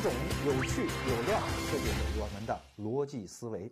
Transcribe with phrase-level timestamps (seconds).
[0.00, 0.10] 种
[0.46, 1.38] 有趣有料，
[1.70, 3.70] 这就是我们的逻辑思维。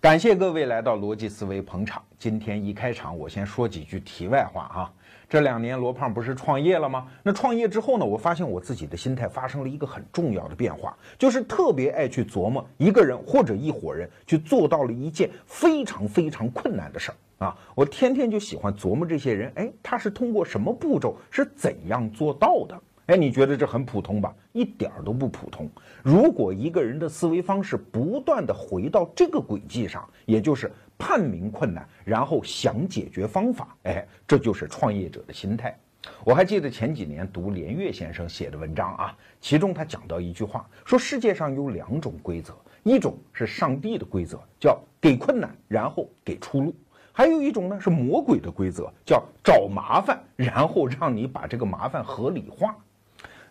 [0.00, 2.02] 感谢各位来到逻辑思维捧场。
[2.18, 4.92] 今天一开场，我先说几句题外话啊。
[5.28, 7.08] 这两年罗胖不是创业了吗？
[7.22, 17.56] 那创业之后呢，我发现我自己的心态发生了一个很重要的变化，就是特别爱去琢磨一个人或者一伙人去做到了一件非常非常困难的事儿啊。
[17.74, 22.78] 我天天就喜欢琢磨这些人，哎，他是通过什么步骤，是怎样做到的？
[23.06, 24.32] 哎，你觉得这很普通吧？
[24.52, 25.68] 一点儿都不普通。
[26.02, 35.76] 如果一个人的思维方式不断的回到这个轨迹上，也就是判明困难，然后想解决方法，哎，这就是创业者的心态。
[36.24, 46.72] 我还记得前几年读连岳先生写的文章啊，其中他讲到一句话，说世界上有两种规则，一种是上帝的规则，叫给困难，然后给出路；
[47.12, 52.76] 还有一种呢是魔鬼的规则，叫找麻烦，然后让你把这个麻烦合理化。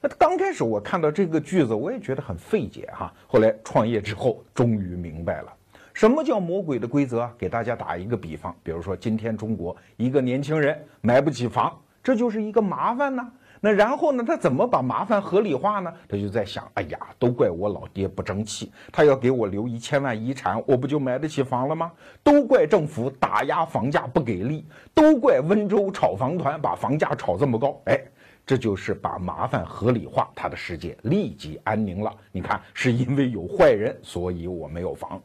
[0.03, 3.13] 那刚开始我看到这个句子，我也觉得很费解哈。
[3.27, 5.53] 后来创业之后，终于明白了，
[5.93, 7.29] 什么叫魔鬼的规则？
[7.37, 13.31] 给大家打一个比方，比如说今天中国一个年轻人买不起房，这就是一个麻烦呢。
[13.63, 15.93] 那然后呢，他怎么把麻烦合理化呢？
[16.09, 21.91] 他就在想，哎呀，都怪我老爹不争气，他要给我留一千万遗产，我不就买得起房了吗？
[22.23, 28.01] 都怪政府打压房价不给力，都怪温州炒房团把房价炒这么高，哎。
[28.45, 32.13] 这就是把麻烦合理化，他的世界立即安宁了。
[32.31, 35.21] 你看，是因为有坏人，所以我没有房。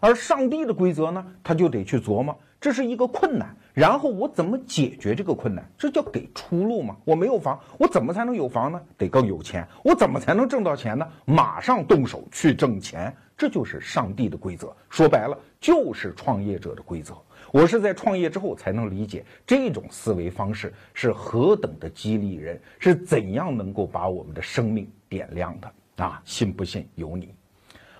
[0.00, 5.70] 而上帝的规则呢，他就得去琢磨，这是一个困难，然后我怎么解决这个困难？
[5.76, 6.96] 这叫给出路嘛。
[7.04, 8.80] 我没有房，我怎么才能有房呢？
[8.96, 9.66] 得更有钱。
[9.84, 11.06] 我怎么才能挣到钱呢？
[11.26, 13.14] 马上动手去挣钱。
[13.36, 14.74] 这就是上帝的规则。
[14.88, 17.14] 说白了，就是创业者的规则。
[17.52, 26.22] 我是在创业之后才能理解这种思维方式是何等的激励人，是怎样能够把我们的生命点亮的啊！
[26.24, 27.34] 信不信由你。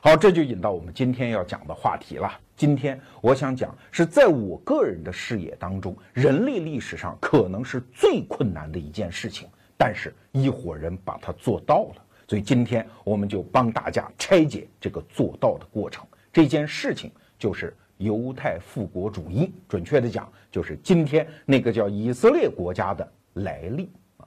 [0.00, 2.30] 好，这就引到我们今天要讲的话题了。
[2.56, 12.04] 今天我想讲是在我个人的视野当中，人类历史上可能是最困难的一件事情，但是一伙人把它做到了。
[12.28, 16.06] 所以今天我们就帮大家拆解这个做到的过程。
[16.32, 17.76] 这件事情就是。
[18.00, 24.24] 犹太复国主义，准确的讲，就是今天那个叫以色列国家的来历啊。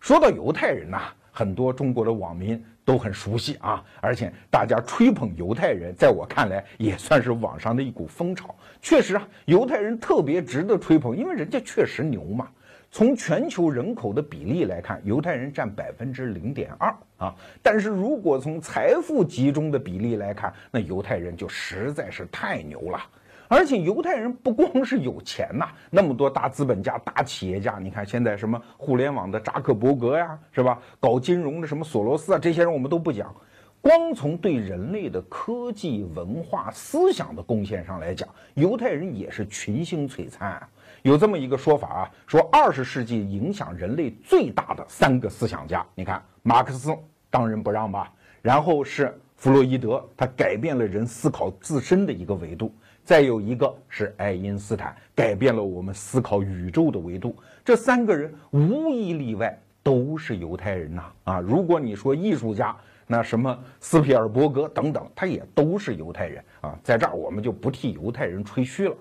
[0.00, 8.54] 说到犹太人呐，很多中国的网民都很熟悉啊，而且大家吹捧犹太人，在我看来也算是网上的一股风潮。
[8.80, 12.48] 确实啊，犹太人特别值得吹捧，因为人家确实牛嘛。
[12.94, 17.34] 从全球人口的比例来看，犹太人占百分之零点二啊。
[17.60, 23.00] 但是如果从财富集中的比例来看，那犹太人就实在是太牛了。
[23.48, 30.80] 而且犹太人不光是有钱呐，那么多大资本家、大企业家，你看现在什么互联网的扎克伯格呀，是吧？
[31.00, 33.34] 搞金融的什么索罗斯啊，这些人我们都不讲。
[33.80, 40.62] 光从对人类的科技、文化、思想的贡献上来讲，犹太人也是群星璀璨。
[41.04, 46.96] 有这么一个说法啊，说二十世纪影响人类最大的三个思想家，你看马克思
[47.28, 48.10] 当仁不让吧，
[48.40, 57.36] 然后是弗洛伊德，他改变了人思考自身的一个维度，再有一个是爱因斯坦，改变了我们思考宇宙的维度。
[57.62, 61.38] 这三个人无一例外都是犹太人呐啊！
[61.38, 62.74] 如果你说艺术家，
[63.06, 66.78] 那什么斯皮尔伯格等等，他也都是犹太人啊。
[66.82, 68.96] 在这儿我们就不替犹太人吹嘘了。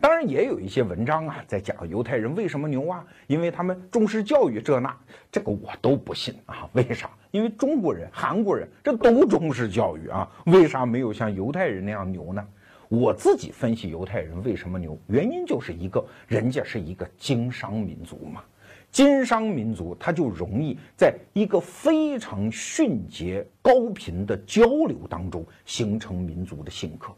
[0.00, 3.04] 当然也有一些文章啊，在讲犹太人为什么牛啊？
[3.26, 4.96] 因为他们重视教育，这那，
[5.30, 6.68] 这个我都不信啊。
[6.74, 7.10] 为啥？
[7.32, 12.46] 因为中国人、韩国人这都重视教育啊， 为啥没有像犹太人那样牛呢？
[12.88, 18.42] 我自己分析犹太人为什么牛，原因就是一个，人家是一个经商民族嘛。
[18.90, 27.08] 经商民族他就容易在一个非常迅捷、高频的交流当中形成民族的性格。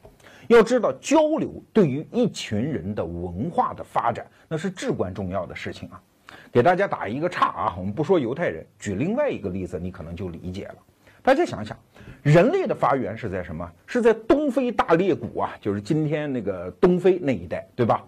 [0.57, 6.03] 要知道，交流对于一群人的文化的发展，那是至关重要的事情啊！
[6.51, 10.75] 给大家打一个岔啊，我们不说犹太人，举另外一个例子，你可能就理解了。
[11.23, 11.79] 大家想想，
[12.21, 13.71] 人类的发源是在什么？
[13.87, 18.05] 是在东非大裂谷啊，就是今天那个东非那一带，对吧？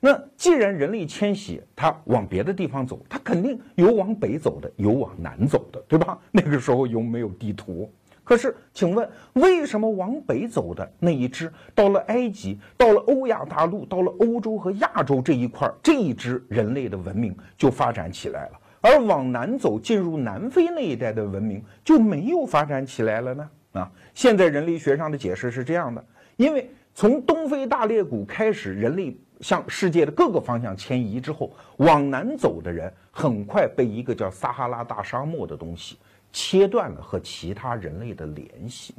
[0.00, 6.18] 那既然人类迁徙，它往别的地方走，它肯定有往北走的，有往南走的，对吧？
[6.30, 7.92] 那个时候有没有地图？
[8.32, 23.50] 可是，请问为什么往北走的那一支到了埃及，到了欧亚大陆，到了欧洲和亚洲这一块儿，这一支人类的文明就发展起来了，而往南走进入南非那一带的文明就没有发展起来了呢？
[23.72, 26.02] 啊，现在人类学上的解释是这样的：
[26.38, 35.98] 因为从东非大裂谷开始，人类向世界的各个方向迁移之后，往南走的人很快被一个叫撒哈拉大沙漠的东西。
[36.32, 38.94] 切断了和其他人类的联系。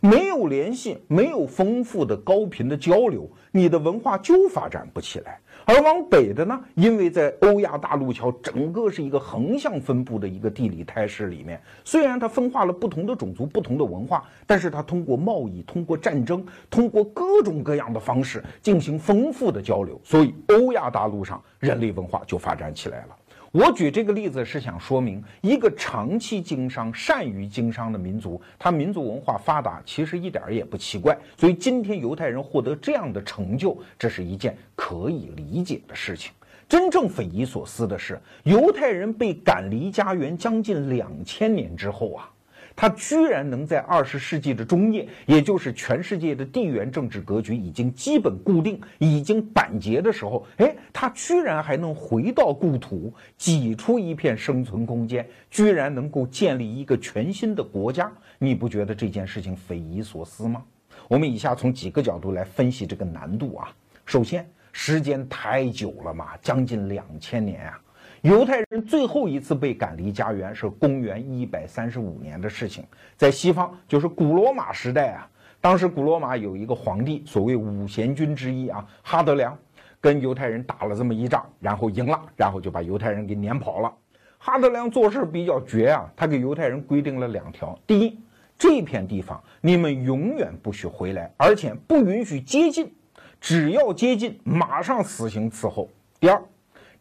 [0.00, 5.40] 没有联系，没有丰富的高频的交流，你的文化就发展不起来。
[5.64, 23.16] 而往北的呢，因为在欧亚大陆桥整个是一个横向分布的一个地理态势里面，虽然它分化了不同的种族、不同的文化，但是它通过贸易、通过战争、通过各种各样的方式进行丰富的交流，所以欧亚大陆上人类文化就发展起来了。
[23.54, 31.16] 我举这个例子是想说明，一个长期经商、善于经商的民族，它民族文化发达，其实一点也不奇怪。
[31.36, 36.32] 所以今天犹太人获得这样的成就，这是一件可以理解的事情。
[36.68, 42.28] 真正匪夷所思的是，犹太人被赶离家园将近两千年之后啊。
[42.76, 60.62] 他居然能在二十世纪的中叶，也就是全世界的地缘政治格局已经基本固定、已经板结的时候，哎，他居然还能回到故土，挤出一片生存空间，居然能够建立一个全新的国家，你不觉得这件事情匪夷所思吗？
[61.08, 63.68] 我们以下从几个角度来分析这个难度啊。
[64.04, 67.80] 首先，时间太久了嘛，将近两千年啊。
[68.24, 72.82] 犹太人最后一次被赶离家园是公元一百三十五年的事情，
[73.18, 75.28] 在西方就是古罗马时代啊。
[75.60, 79.54] 当时古罗马有一个皇帝，所谓五贤君之一啊，哈德良，
[80.00, 83.92] 跟犹太人打了这么一仗，然后赢了，然后就把犹太人给撵跑了。
[84.38, 88.18] 哈德良做事比较绝啊，他给犹太人规定了两条：第一，
[88.56, 92.90] 这片地方你们永远不许回来，而且不允许接近，
[93.38, 96.42] 只要接近，马上死刑伺候；第二。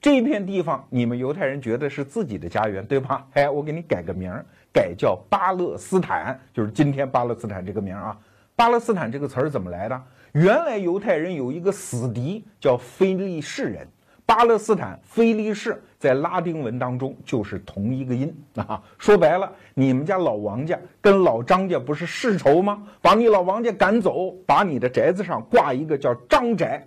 [0.04, 3.26] 这片地方，你们犹太人觉得是自己的家园，对吧？
[3.36, 8.18] 哎，我给你改个名儿，改叫巴勒斯坦，就是今天巴勒斯坦这个名儿啊。
[8.54, 10.04] 巴勒斯坦这个词儿怎么来的？
[10.34, 13.88] 原来犹太人有一个死敌叫非利士人，
[14.26, 18.84] 巴勒斯坦、非利士在拉丁文当中就是同一个音 啊。
[18.98, 22.84] 说白了，你们家老王家跟老张家不是世仇吗？
[23.02, 26.86] 把你老王家赶走，把你的宅子上挂一个叫张宅，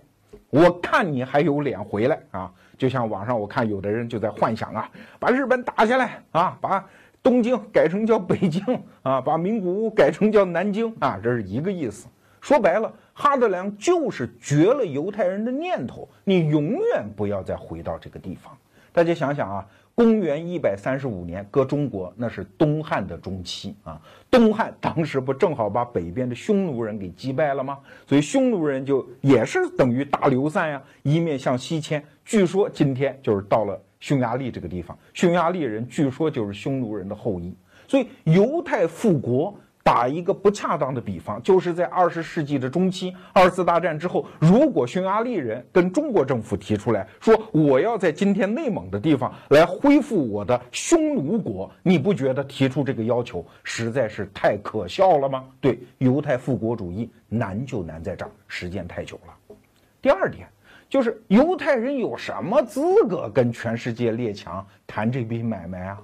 [0.49, 2.51] 我看你还有脸回来啊？
[2.77, 4.89] 就像网上我看有的人就在幻想啊，
[5.19, 6.83] 把日本打下来啊，把
[7.21, 8.63] 东京改成叫北京
[9.01, 12.07] 啊，把名古屋改成叫南京啊，这是一个意思。
[12.39, 18.55] 说白了，哈德良就是绝了犹太人的念头，你永远不要再回到这个地方。
[18.91, 19.65] 大家想想啊。
[19.97, 23.99] 公元一百三十五年，搁中国那是东汉的中期啊。
[24.29, 27.79] 东汉当时不正好把北边的匈奴人给击败了吗？
[28.05, 32.03] 所以匈奴人就也是等于大流散呀，一面向西迁。
[32.23, 37.51] 据说今天就是到了匈牙利这个地方，匈牙利人据说就是匈奴人的后裔。
[37.87, 39.59] 所以犹太复国。
[39.87, 55.45] 打一个不恰当的比方，就是在二十世纪的中期，二次大战之后，如果匈牙利人跟中国政府提出来说，我要在今天内蒙的地方来恢复我的匈奴国，你不觉得提出这个要求实在是太可笑了吗？
[55.61, 59.55] 对，犹太复国主义难就难在这儿，时间太久了。
[60.01, 60.49] 第二点
[60.89, 65.97] 就是犹太人有什么资格跟全世界列强谈这笔买卖啊？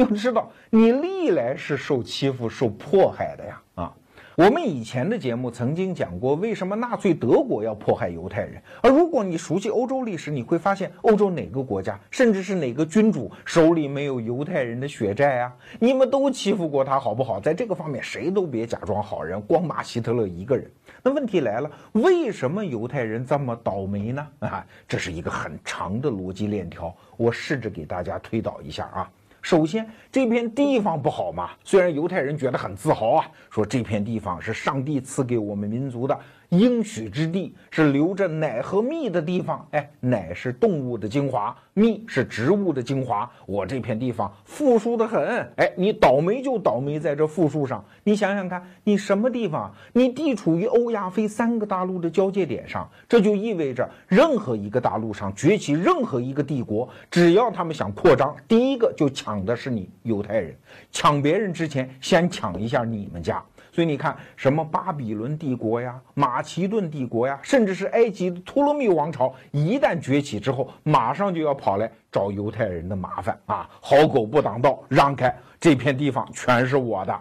[0.00, 3.62] 要知道，你历来是受欺负、受迫害的呀！
[3.74, 3.94] 啊，
[4.34, 8.62] 我们以前的节目曾经讲过，为什么纳粹德国要迫害犹太人？
[8.82, 15.54] 而如果你熟悉欧洲历史，你会发现，欧洲哪个国家，甚至是哪个君主手里没有犹太人的血债啊？
[15.78, 17.38] 你们都欺负过他，好不好？
[17.38, 20.70] 在这个方面，谁都别假装好人，光骂希特勒一个人。
[21.02, 24.26] 那问题来了，为什么犹太人这么倒霉呢？
[24.38, 29.10] 啊，这是一个很长的逻辑链条，我试着给大家推导一下啊。
[29.42, 31.50] 首先，这片地方不好嘛？
[31.64, 36.18] 虽然犹太人觉得很自豪啊，说这片地方是上帝赐给我们民族的。
[36.50, 43.30] 应许之地是流着奶和蜜的地方，哎，奶是动物的精华，蜜是植物的精华。
[43.46, 47.84] 我这片地方富庶的很，哎，你倒霉就倒霉在这富庶上。
[48.02, 49.72] 你想想看，你什么地方？
[49.92, 60.56] 你地处于欧亚非三个大陆的交界点上，这就意味着任何一个大陆上崛起任何一个帝国，只要他们想扩张，第一个就抢的是你犹太人，
[60.90, 63.40] 抢别人之前先抢一下你们家。
[63.72, 73.68] 所以你看，什么巴比伦帝国呀、马其顿帝国呀，甚至是埃及的托勒密王朝，一旦崛起之后，马上就要跑来找犹太人的麻烦啊！
[73.80, 77.20] 好狗不挡道，让开，这片地方全是我的。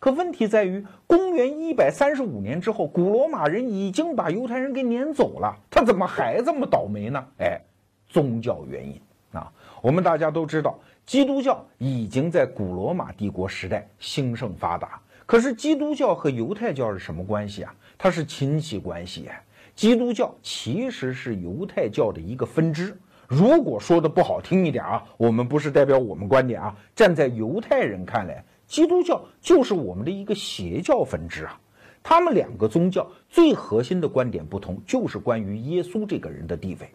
[0.00, 7.24] 可问题在于，公元一百三十五年之后，古罗马人已经把犹太人给撵走了，他怎么还这么倒霉呢？
[7.38, 7.60] 哎，
[8.08, 9.00] 宗教原因
[9.32, 9.52] 啊！
[9.80, 15.00] 我们大家都知道，基督教已经在古罗马帝国时代兴盛发达。
[15.28, 17.74] 可是基督教和犹太教是什么关系啊？
[17.98, 19.28] 它是亲戚关系。
[19.76, 22.96] 基督教其实是犹太教的一个分支。
[23.26, 31.60] 如果说的不好听一点啊，我们不是代表我们观点啊，站在犹太人看来，基督教就是我们的一个邪教分支啊。
[32.02, 36.90] 他们两个宗教最核心的观点不同，就是关于耶稣这个人的地位。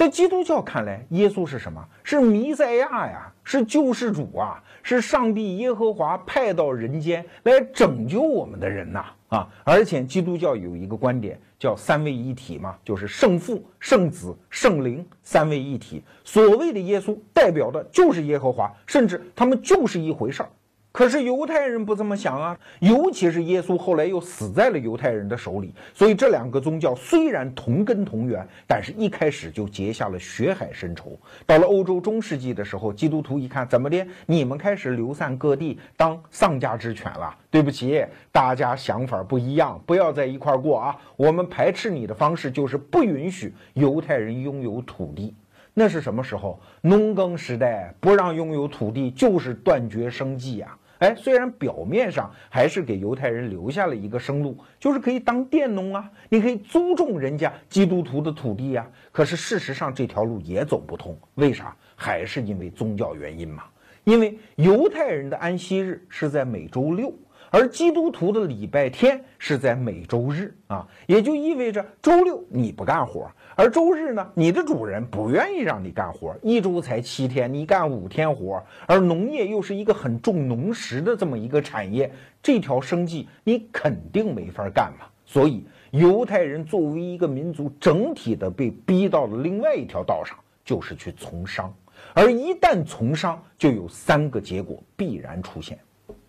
[0.00, 1.86] 在基督教看来，耶稣是什么？
[2.02, 9.46] 是弥赛亚呀，是救世主啊，是上帝耶和华派到人间来拯救我们的人呐啊！
[9.62, 16.02] 而且基督教有一个观点叫三位一体嘛，就是圣父、圣子、圣灵三位一体。
[16.24, 20.48] 所谓的耶稣代表的就是耶和华，甚至他们就是一回事儿。
[20.92, 31.16] 可是犹太人不这么想啊，尤其是耶稣后来又死在了犹太人的手里，所以这两个宗教虽然同根同源，但是一开始就结下了血海深仇。
[31.46, 34.04] 到了欧洲中世纪的时候，基督徒一看，怎么的？
[34.26, 37.32] 你们开始流散各地当丧家之犬了？
[37.50, 40.96] 对不起，大家想法不一样，不要在一块过啊！
[41.16, 45.34] 我们排斥你的方式就是不允许犹太人拥有土地。
[45.72, 46.60] 那是什么时候？
[46.80, 50.76] 农耕时代，不让拥有土地就是断绝生计呀！
[51.00, 58.86] 哎，虽然表面上还是给犹太人留下了一个生路，就是可以当佃农啊，你可以租种人家基督徒的土地呀。
[59.10, 61.74] 可是事实上这条路也走不通，为啥？
[61.96, 63.64] 还是因为宗教原因嘛。
[64.04, 67.12] 因为犹太人的安息日是在每周六。
[67.52, 73.28] 而基督徒的礼拜天是在每周日啊，也就意味着周六你不干活，
[73.60, 82.10] 而周日呢，你的主人不愿意让你干活，一周才七天，你干五天活，而农业又是一个很重农时的这么一个产业，
[82.42, 85.04] 这条生计你肯定没法干嘛。
[85.26, 91.70] 所以犹太人作为一个民族，整体的被逼到了另外一条道上，就是去从商，
[92.14, 95.78] 而一旦从商，就有三个结果必然出现。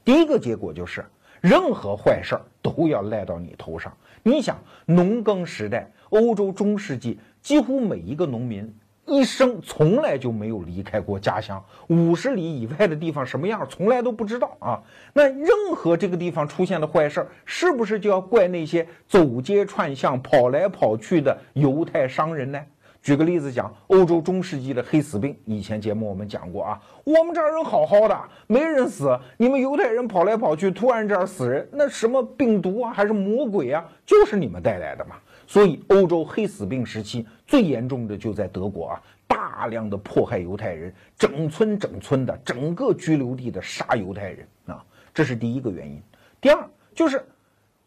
[0.03, 1.05] 第一个结果就是，
[1.39, 3.95] 任何坏事儿都要赖到你头上。
[4.21, 8.73] 你想，农耕时代，欧洲中世纪，几乎每一个农民
[9.07, 14.79] 一生从来就没有离开过家乡，五十里以外的地方什么样，从来都不知道啊。
[15.13, 22.59] 那任何这个地方出现的坏事儿，是不是就要怪那些走街串巷、跑来跑去的犹太商人呢？
[23.01, 26.79] 举个例子讲，欧洲中世纪的黑死病，以前节目我们讲过啊。
[27.03, 28.15] 我们这儿人好好的，
[28.45, 35.15] 没人死，你们犹太人跑来跑去，突然这儿死人，那什么病毒啊，还是魔鬼啊，就是你们带来的嘛。
[35.51, 44.81] 所以欧洲黑死病时期最严重的就在德国啊，大量的迫害犹太人，整村整村的，整个居留地的杀犹太人啊，
[45.13, 46.01] 这是第一个原因。
[46.39, 46.65] 第二
[46.95, 47.21] 就是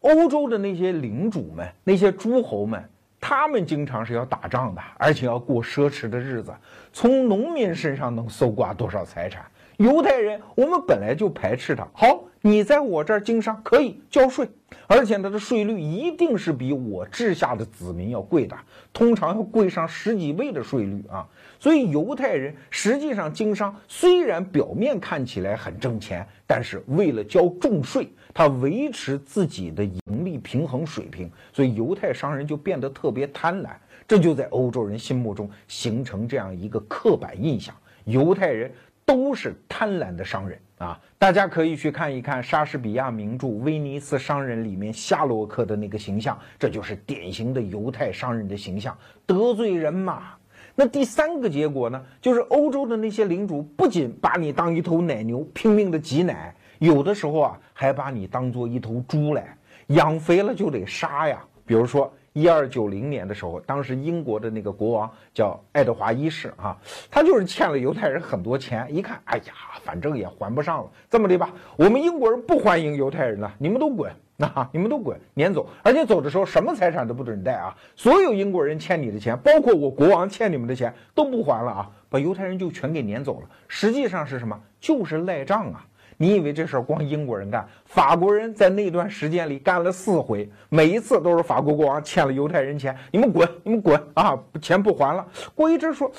[0.01, 2.87] 欧洲的那些领主们，那些诸侯们。
[3.19, 6.53] 他们经常是要打仗的，而且要过奢侈的日子，
[6.93, 9.43] 从农民身上能搜刮多少财产？
[9.77, 11.87] 犹太人，我们本来就排斥他。
[11.91, 14.47] 好，你在我这儿经商可以交税，
[14.85, 18.55] 而且他的税率一定是比我治下的子民要贵的，
[18.93, 21.27] 通常要贵上十几倍的税率啊。
[21.59, 28.07] 所以犹太人实际上经商，虽然表面看起来很挣钱，但是为了交重税。
[28.31, 33.69] 他维持自己的盈利平衡水平，所以犹太商人就变得特别贪婪，
[34.05, 37.73] 这就在欧洲人心目中形成这样一个刻板印象：
[38.03, 38.69] 犹太人
[39.05, 40.99] 都是贪婪的商人啊！
[41.17, 50.33] 大家可以去看一看莎士比亚名著《威尼斯商人》里面夏洛克的那个形象，这就是典型的犹太商人的形象，得罪人嘛。
[50.75, 56.53] 那第三个结果呢，就是欧洲的那些领主不仅把你当一头奶牛拼命的挤奶。
[56.79, 61.41] 有的时候啊，还把你当做一头猪来养肥了就得杀呀。
[61.65, 66.77] 比如说一二九零年的时候，当时英国的那个国王叫爱德华一世啊，
[67.09, 69.53] 他就是欠了犹太人很多钱，一看，哎呀，
[69.85, 83.47] 反正也还不上了，这么的吧，我们英国人不欢迎犹太人了，你们都滚，那你们都滚，撵走，而且走的时候什么财产都不准带啊，所有英国人欠你的钱，包括我国王欠你们的钱都不还了啊，把犹太人就全给撵走了。
[83.69, 84.59] 实际上是什么？
[84.81, 85.85] 就是赖账啊。
[86.17, 87.67] 你以为这事儿光英国人干？
[87.85, 94.37] 法国人在那段时间里干了四回，每一次都是法国国王欠了犹太人钱，你们滚，你们滚啊！
[94.61, 95.25] 钱不还了。
[95.53, 96.11] 过一阵说，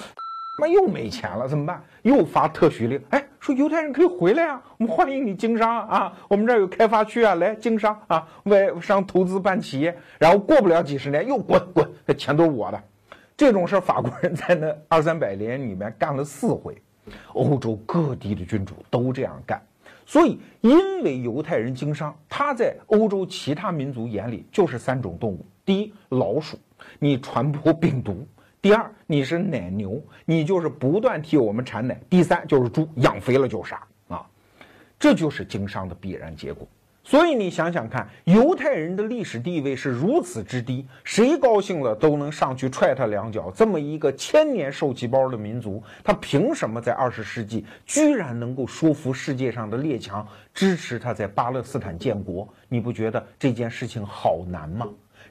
[0.59, 1.83] 妈又没钱了，怎么办？
[2.03, 9.97] 又发特许令，哎，说犹太人可以回来啊，我们欢迎你经商啊，我们这儿有开发区啊，来经商啊，外商投资办企业。
[10.19, 12.83] 然后过不了几十年，又滚滚，这钱都是我的。
[13.37, 16.77] 这种事儿，法国人在那二三百年里面干了四回，
[17.35, 19.61] 欧洲各地的君主都这样干。
[20.07, 26.57] 所以，因为犹太人经商，他在欧洲其他民族眼里就是三种动物：第一，老鼠，
[27.01, 28.15] 你传播病毒；
[28.63, 34.25] 第二，你是奶牛，你就是不断替我们产奶；第三，就是猪，养肥了就杀啊！
[34.97, 36.67] 这就是经商的必然结果。
[37.07, 43.49] 所以你想想看，犹太人的历史地位是如此之低，谁高兴了都能上去踹他两脚。
[43.55, 52.53] 这么一个千年受气包的民族，他凭什么在二十世纪居然能够说服世界上的列强支持他在巴勒斯坦建国？
[52.69, 54.89] 你不觉得这件事情好难吗？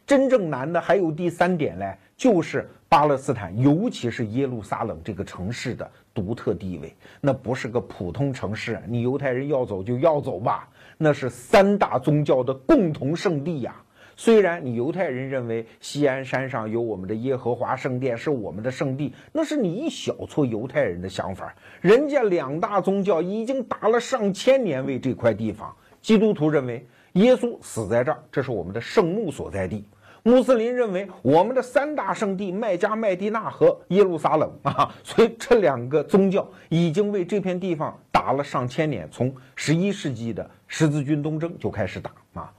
[0.07, 10.69] 真正难的还有第三点嘞，就是巴勒斯坦，尤其是耶路撒冷这个城市的独特地位，那不是个普通城市，你犹太人要走就要走吧。
[10.97, 13.75] 那是三大宗教的共同圣地呀！
[14.17, 21.53] 虽然你犹太人认为西安山上有我们的耶和华圣殿是我们的圣地，那是你一小撮犹太人的想法。
[21.81, 25.75] 人家两大宗教已经打了上千年为这块地方。
[26.01, 29.83] 基督徒认为耶稣死在这儿，这是我们的圣墓所在地。
[30.23, 42.51] 穆斯林认为我们的三大圣地麦加、麦地那和耶路撒冷啊，所以这两个宗教已经为这片地方打了上千年，从十一世纪的十字军东征就开始打啊，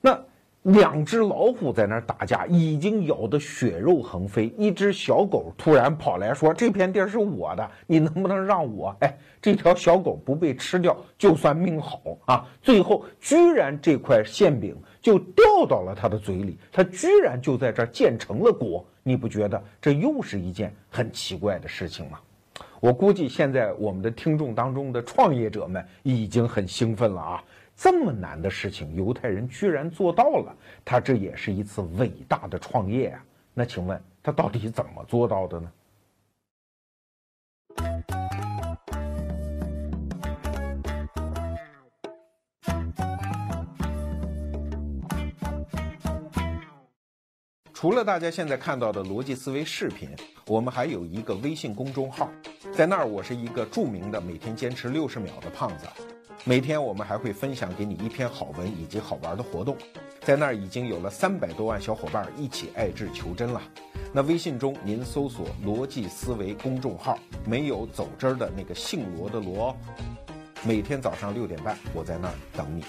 [0.00, 0.20] 那。
[0.66, 4.46] 两只老虎在那儿打架，已经咬得血肉横飞。
[4.56, 12.46] 一只小狗突然跑来说：“这片地儿是我的，你能不能让我？”哎，这条小狗不被吃掉就算命好啊！
[12.60, 18.86] 最后居然这块馅饼就掉到了他的嘴里，他居然就在这儿建成了国。
[19.02, 22.20] 你不觉得这又是一件很奇怪的事情吗？
[22.82, 27.44] 我估计现在我们的听众当中的创业者们已经很兴奋了啊！
[27.76, 30.52] 这么难的事情，犹太人居然做到了，
[30.84, 33.24] 他这也是一次伟大的创业啊！
[33.54, 35.70] 那请问他到底怎么做到的呢？
[47.82, 50.08] 除了大家现在看到的逻辑思维视频，
[50.46, 52.30] 我们还有一个微信公众号，
[52.72, 55.86] 在那儿我是一个著名的每天坚持六十秒的胖子。
[56.44, 59.76] 每天我们还会分享给你一篇好文以及好玩的活动，
[60.20, 63.60] 在那儿已经有了三百多万小伙伴一起爱智求真了。
[64.12, 69.76] 那微信中您搜索“逻辑思维”公众号，没有走之儿的那个姓罗的罗。
[70.62, 72.84] 每天早上六点半，我在那儿等你。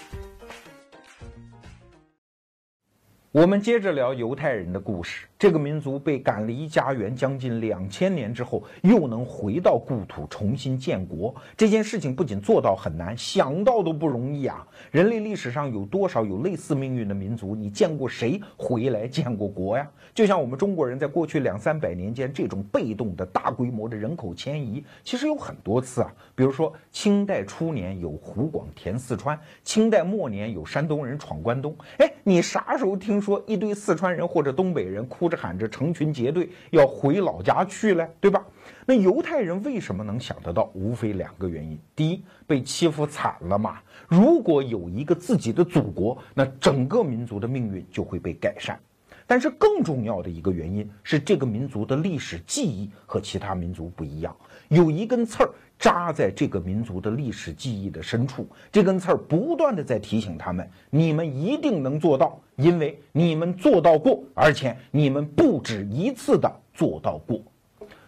[3.34, 5.26] 我们接着聊犹太人的故事。
[5.44, 14.66] 这个民族被赶离家园将近两千年之后，又能回到故土重新建国，这件事情不仅做到很难，想到都不容易啊！
[14.90, 17.54] 人类历史上有多少有类似命运的民族？
[17.54, 19.86] 你见过谁回来建过国呀？
[20.14, 26.10] 就像我们中国人在过去两三百年间，这种被动的大规模的人口迁移，其实有很多次啊。
[26.34, 31.76] 比如说清代初年有湖广填四川，清代末年有山东人闯关东。
[31.98, 38.44] 哎，你啥时候听说一堆四川人或者东北人哭着喊着成群结队要回老家去嘞，对吧？
[38.86, 40.70] 那犹太人为什么能想得到？
[40.74, 43.78] 无非两个原因：第一，被欺负惨了嘛。
[44.08, 48.78] 如果有一个自己的祖国，那整个民族的命运就会被改善。
[49.26, 54.36] 但是更重要的一个原因是，这个民族的历史记忆和其他民族不一样，
[54.68, 67.40] 有一根刺儿扎在这个民族的历史记忆的深处，这根刺儿不断的在提醒他们：你们一定能做到，因为你们做到过，而且你们不止一次的做到过。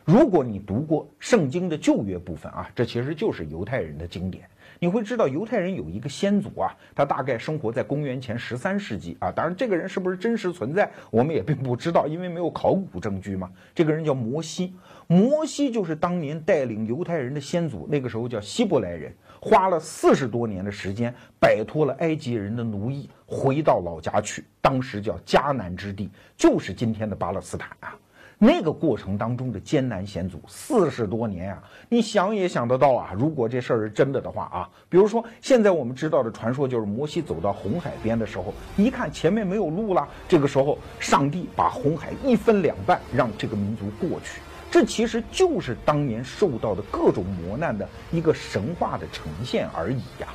[0.04, 4.48] 如果你读过圣经的旧约部分啊，这其实就是犹太人的经典。
[4.78, 9.30] 你会知道犹太人有一个先祖啊，他大概生活在公元前十三世纪啊。
[9.30, 13.50] 当然，这个人是不是真实存在，我们也并不知道，因为没有考古证据嘛。
[13.74, 14.74] 这个人叫摩西，
[15.06, 27.96] 摩西就是当年带领犹太人的先祖，那个时候叫希伯来人，花了四十多年的时间摆脱了埃及人的奴役，回到老家去，当时叫迦南之地，就是今天的巴勒斯坦啊。
[28.38, 33.14] 那个过程当中的艰难险阻，四十多年啊，你想也想得到啊。
[33.16, 44.42] 如果这事儿是真的的话啊，比如说现在我们知道的传说，就是摩西走到红海边的时候，一看前面没有路了，这个时候上帝把红海一分两半，让这个民族过去。
[44.70, 50.28] 这其实就是当年受到的各种磨难的一个神话的呈现而已呀。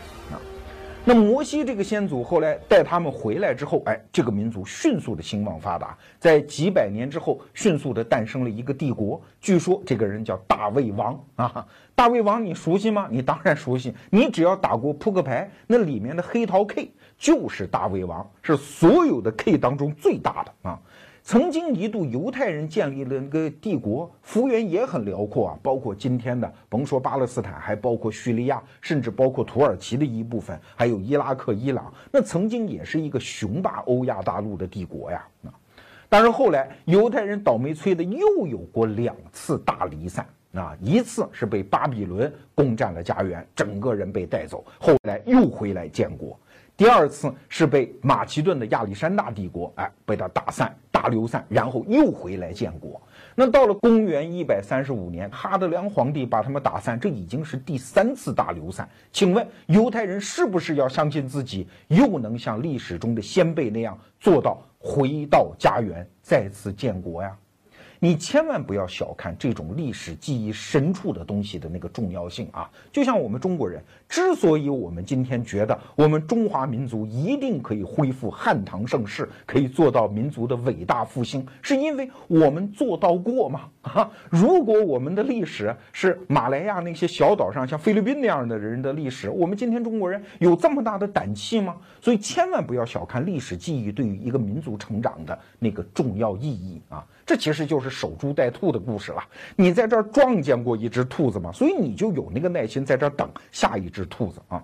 [1.04, 9.20] 那摩西这个先祖后来带他们回来之后，哎，这个民族迅速的兴旺发达，在几百年之后，迅速的诞生了一个帝国。
[9.40, 13.08] 据说这个人叫大卫王啊，大卫王你熟悉吗？
[13.10, 20.80] 你当然熟悉，你只要打过扑克牌，那里面的黑桃 K 就是大卫王，是所有的 K 当中最大的啊。
[21.24, 35.24] 曾经一度，犹太人建立了那个帝国，幅员也很辽阔啊，包括今天的，甭说巴勒斯坦，还包括叙利亚，甚至包括土耳其的一部分，还有伊拉克、伊朗，那曾经也是一个雄霸欧亚大陆的帝国呀。
[35.46, 35.54] 啊，
[36.10, 46.38] 但是后来犹太人倒霉催的又有过两次大离散啊，一次是被巴比伦攻占了家园，整个人被带走，后来又回来建国。
[46.76, 53.02] 第二次是被马其顿的亚历山大帝国，哎，被他打散、大流散，然后又回来建国。
[53.34, 58.88] 那到了公元一百三十五年，哈德良皇帝把他们打散，这已经是第三次大流散。
[59.12, 67.36] 请问犹太人是不是要相信自己又能像历史中的先辈那样做到回到家园、再次建国呀？
[68.04, 72.68] 你千万不要小看这种历史记忆深处的东西的那个重要性啊！
[72.92, 83.70] 就像我们中国人，之所以我们今天觉得我们中华民族一定可以恢复汉唐盛世，可以做到民族的伟大复兴，是因为我们做到过吗？
[83.84, 84.10] 啊！
[84.32, 91.76] 如果我们的历史是马来亚那些小岛上像菲律宾那样的人的历史，我们今天中国人有这么大的胆气吗？
[92.02, 97.06] 所以千万不要小看历史记忆对于一个民族成长的那个重要意义啊！
[97.32, 99.24] 这其实就是守株待兔的故事了。
[99.56, 101.50] 你在这儿撞见过一只兔子吗？
[101.50, 104.62] 所以你就有那个耐心在这儿等下一只兔子啊。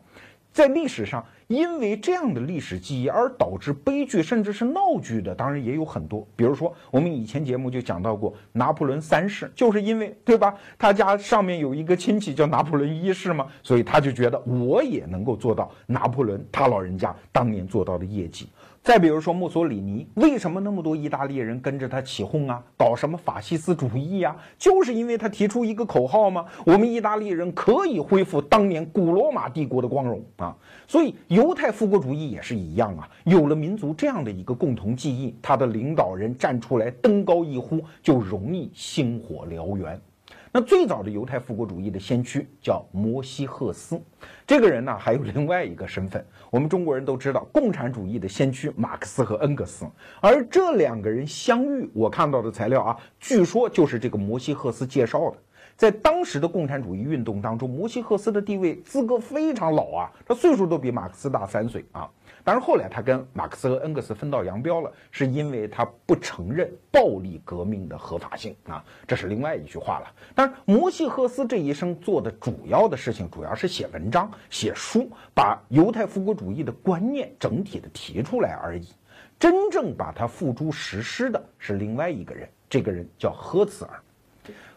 [0.52, 6.28] 在历史上，因为这样的历史记忆而导致悲剧甚至是闹剧的，当然也有很多。
[6.36, 10.54] 比如说，我们以前节目就讲到过拿破仑三世，就是因为对吧？
[10.78, 18.50] 他家上面有一个亲戚叫拿破仑一世嘛，所以他就觉得我也能够做到拿破仑他老人家当年做到的业绩。
[18.88, 24.34] 再比如说墨索里尼，为什么那么多意大利人跟着他起哄啊，搞什么法西斯主义呀？
[24.58, 26.46] 就是因为他提出一个口号吗？
[26.66, 30.56] 我们意大利人可以恢复当年古罗马帝国的光荣啊！
[30.88, 40.00] 所以犹太复国主义也是一样啊，有了民族这样的一个共同记忆，他的领导人站出来登高一呼，就容易星火燎原。
[40.58, 44.02] 那最早的犹太复国主义的先驱叫摩西赫斯，
[44.48, 46.26] 这个人呢还有另外一个身份。
[46.50, 49.86] 我们中国人都知道，共产主义的先驱马克思和恩格斯，
[50.20, 55.38] 而这两个人相遇，我看到的材料啊，据说就是这个摩西赫斯介绍的。
[55.78, 62.10] 在当时的共产主义运动当中，摩西赫斯的地位资格非常老啊，他岁数都比马克思大三岁啊。
[62.44, 70.12] 当然后来他跟马克思和恩格斯分道扬镳了，是因为他不承认暴力革命的合法性啊，这是另外一句话了。
[70.34, 78.88] 但是摩西赫斯这一生做的主要的事情，主要是写文章、写书，把犹太复国主义的观念整体的提出来而已。
[79.38, 84.02] 真正把它付诸实施的是另外一个人，这个人叫赫茨尔。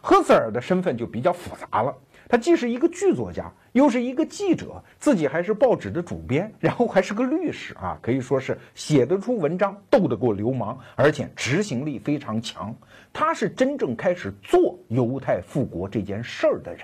[0.01, 1.95] 赫茨尔的身份就比较复杂了，
[2.27, 12.73] 他既是一个剧作家，又是一个记者，自己还是报纸的主编，然后还是个律师啊，可以说是写得出文章，斗得过流氓，而且执行力非常强。
[13.13, 16.81] 他是真正开始做犹太复国这件事儿的人。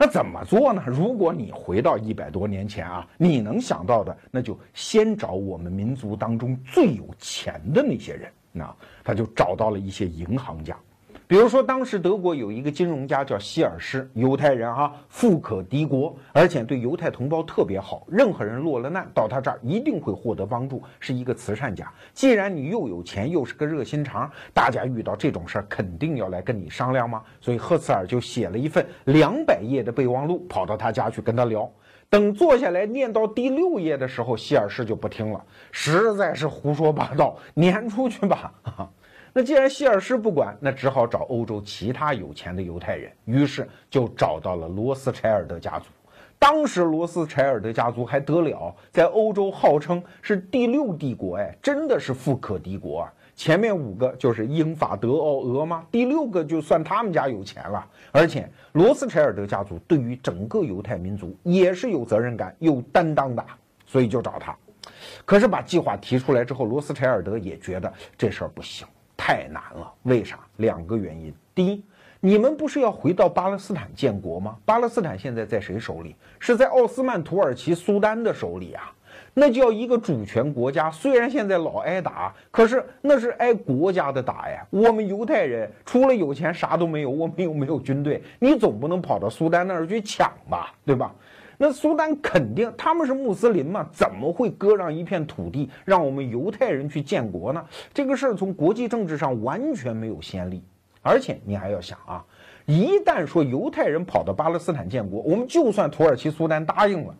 [0.00, 0.82] 那怎么做呢？
[0.86, 8.30] 如果你回到一百多年前啊，你能想到的，那就先找我们民族当中最有钱的那些人。
[8.50, 8.74] 那
[9.04, 10.76] 他就找到了一些银行家。
[11.28, 18.06] 比如说，当时德国有一个金融家叫希尔施，犹太人哈，富可敌国，而且对犹太同胞特别好。
[18.08, 21.92] 任何人落了难，到他这儿一定会获得帮助，是一个慈善家。
[22.14, 27.22] 既然你又有钱，又是个热心肠，大家遇到这种事儿肯定要来跟你商量吗？
[27.42, 31.70] 所以赫茨尔就写了一份两百页的备忘录，跑到他家去跟他聊。
[32.08, 38.50] 等坐下来念到第六页的时候，希尔施就不听了，实在是胡说八道，撵出去吧。
[39.32, 43.12] 那既然希尔施不管，那只好找欧洲其他有钱的犹太人。
[43.24, 45.86] 于是就找到了罗斯柴尔德家族。
[46.38, 53.12] 当时罗斯柴尔德家族还得了，在欧洲号称是第六帝国，哎，真的是富可敌国啊！
[53.34, 55.84] 前面五个就是英法德奥俄吗？
[55.90, 57.84] 第六个就算他们家有钱了。
[58.12, 63.44] 而且罗斯柴尔德家族对于整个犹太民族也是有责任感、有担当的，
[63.84, 64.56] 所以就找他。
[65.24, 68.86] 可是把计划提出来之后，罗斯柴尔德也觉得这事儿不行。
[69.18, 70.38] 太难了，为啥？
[70.56, 71.34] 两个原因。
[71.54, 71.84] 第一，
[72.20, 74.56] 你们不是要回到巴勒斯坦建国吗？
[74.64, 76.14] 巴勒斯坦现在在谁手里？
[76.38, 78.94] 是在奥斯曼土耳其苏丹的手里啊！
[79.34, 84.64] 那叫一个主权国家，虽然现在老挨打，可是那是挨国家的打呀。
[84.70, 91.14] 我们犹太人除了有钱啥都没有，我们又没有军队，你总不能跑到苏丹那儿去抢吧，对吧？
[91.60, 97.62] 那苏丹肯定他们是穆斯林嘛，怎么会割让一片土地让我们犹太人去建国呢？
[97.92, 100.62] 这个事儿从国际政治上完全没有先例。
[101.02, 102.24] 而且你还要想啊，
[102.66, 107.14] 一旦说犹太人跑到巴勒斯坦建国，我们就算土耳其苏丹答应了，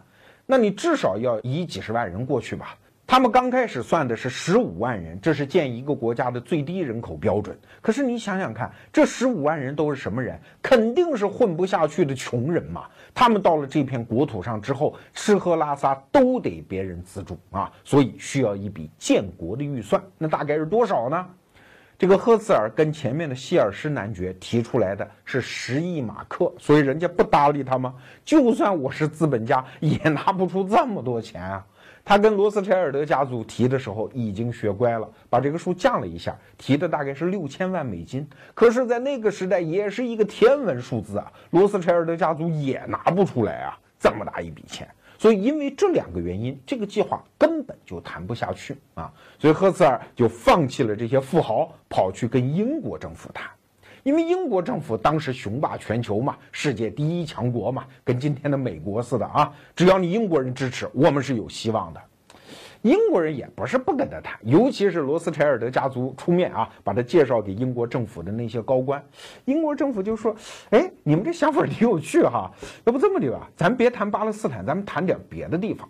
[0.46, 2.77] 那你至少要移几十万人过去吧。
[3.07, 7.59] 他们刚开始算的是十五万人，这是建一个国家的最低人口标准。
[7.81, 10.38] 可是你想想看，这十五万人都是什么人？
[10.61, 12.85] 肯定是混不下去的穷人嘛。
[13.18, 20.00] 他们到了这片国土上之后，吃喝拉撒都得别人资助啊，所以需要一笔建国的预算。
[20.16, 21.26] 那大概是多少呢？
[21.98, 27.92] 这个赫茨尔跟前面的希尔施男爵提出来的是十亿马克，所以人家不搭理他吗？
[28.24, 31.66] 就算我是资本家，也拿不出这么多钱啊。
[32.09, 38.27] 他跟罗斯柴尔德家族提的时候已经学乖了，把这个数降了一下，提的大概是六千万美金。
[38.55, 44.88] 可是，在那个时代也是一个天文数字啊，罗斯柴尔德家族也拿不出来啊，这么大一笔钱。
[45.18, 49.12] 所以，因为这两个原因，这个计划根本就谈不下去啊。
[49.38, 53.51] 所以，赫茨尔就放弃了这些富豪，跑去跟英国政府谈。
[54.09, 59.53] 因为英国政府当时雄霸全球嘛，世界第一强国嘛，跟今天的美国似的啊。
[59.77, 62.01] 只要你英国人支持，我们是有希望的。
[62.81, 69.05] 英国人也不是不跟他谈，尤其是罗斯柴尔德家族出面啊，把他介绍给英国政府的那些高官。
[69.44, 70.35] 英国政府就说
[70.73, 72.51] ：“哎，你们这想法挺有趣哈，
[72.87, 75.87] 要不这么的吧，咱别谈巴勒斯坦，咱们谈点别的地方。”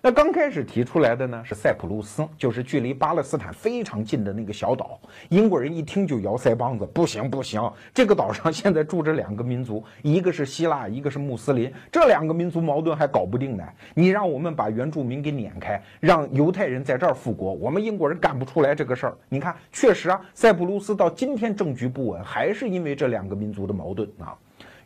[0.00, 5.00] 那刚开始提出来的呢是塞浦路斯，就是距离巴勒斯坦非常近的那个小岛。
[5.28, 7.60] 英国人一听就摇腮帮子，不行不行，
[7.94, 13.64] 这个岛上现在住着两个民族，一个是希腊，一个是穆斯林，这两个民族矛盾还搞不定呢。
[13.94, 19.16] 你让我们把原住民给撵开，让犹太人在这儿复国，我们英国人干不出来这个事儿。
[19.28, 24.36] 你看，确实啊，塞浦路斯到今天政局不稳，还是因为这两个民族的矛盾啊。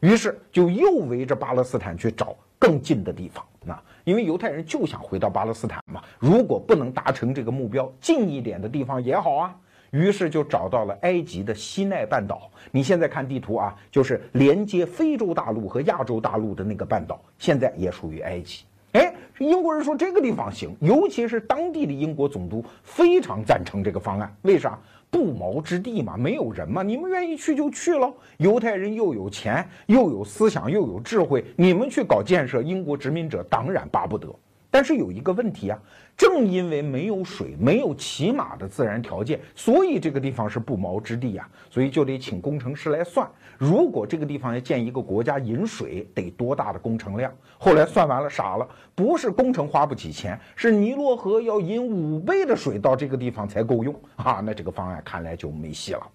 [0.01, 3.43] 于是就又围着巴勒斯坦去找更近的地方。
[3.65, 9.53] 那因为犹太人就想回到巴勒斯坦嘛，如果不能达成这个目标，近一点的地方也好啊。
[9.91, 12.49] 于是就找到了埃及的西奈半岛。
[12.71, 18.65] 你现在看地图啊，就是连接非洲大陆和亚洲大陆的那个半岛，现在也属于埃及。
[18.93, 24.33] 哎，英国人说这个地方行，尤其是当地的英国总督非常赞成这个方案。
[24.43, 24.79] 为啥？
[25.11, 28.15] 不毛之地嘛，没有人嘛，你们愿意去就去喽。
[28.39, 34.29] 犹太人又有钱，又有思想，又有智慧，你们去搞建设，英国殖民者当然巴不得。
[34.69, 35.79] 但是有一个问题啊，
[36.19, 41.49] 正因为没有水，没有起码的自然条件，所以这个地方是不毛之地呀。
[41.71, 43.27] 所以就得请工程师来算，
[43.59, 47.33] 如果这个地方要建一个国家引水，得多大的工程量？
[47.59, 54.41] 后来算完了，傻了，不是工程花不起钱，是尼罗河要引五倍的水到这个地方才够用啊。
[54.45, 56.07] 那这个方案看来就没戏了。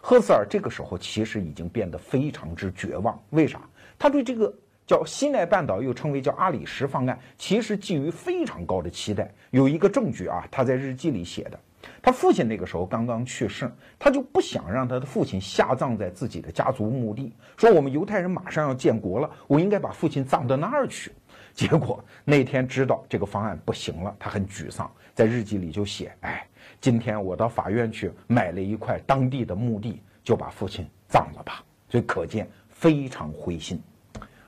[0.00, 3.60] 赫茨尔这个时候其实已经变得非常之绝望，为啥？
[3.98, 4.52] 他对这个。
[4.86, 9.32] 叫西奈半岛，又称为叫阿里什方案，其实寄予非常高的期待。
[9.50, 11.56] 有一个证据啊，他在日记里写的，
[12.02, 21.12] 他父亲那个时候刚刚去世，他就不想让他的父亲下葬在自己的家族墓地，说我们犹太人马上要建国了，我应该把父亲葬到那儿去。
[21.52, 26.46] 结果那天知道这个方案不行了，他很沮丧，在日记里就写：哎，
[26.80, 31.64] 今天我到法院去买了一块当地的墓地，就把父亲葬了吧。
[31.88, 33.82] 所以可见非常灰心。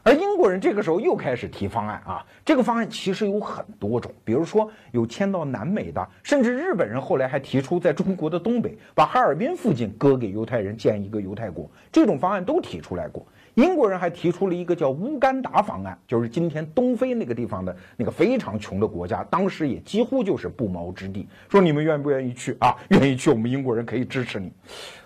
[0.05, 13.25] 而英国人这个时候又开始提方案啊，这个方案其实有很多种，比如说有迁到南美的，甚至日本人后来还提出在中国的东北，把哈尔滨附近割给犹太人建一个犹太国，这种方案都提出来过。
[13.55, 22.75] 英国人还提出了一个叫乌干达方案，就是今天东非那个地方的那个非常穷的国家，当时也几乎就是不毛之地，说你们愿不愿意去啊？
[22.88, 24.51] 愿意去，我们英国人可以支持你。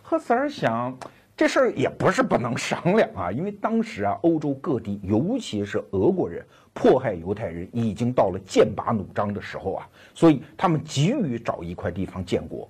[0.01, 0.97] 赫塞尔想。
[1.37, 12.67] 这事儿也不是不能商量啊，因为当时啊，欧洲各地，尤其是俄国人迫害犹太人，已经到了剑拔弩张的时候啊，所以他们急于找一块地方建国。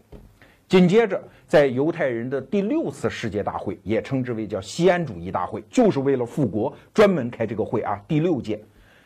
[0.67, 8.03] 紧接着，在犹太人的第六次世界大会，也称之为叫西安主义大会，就是为了复国专门开这个会啊。
[8.09, 8.61] 第六届，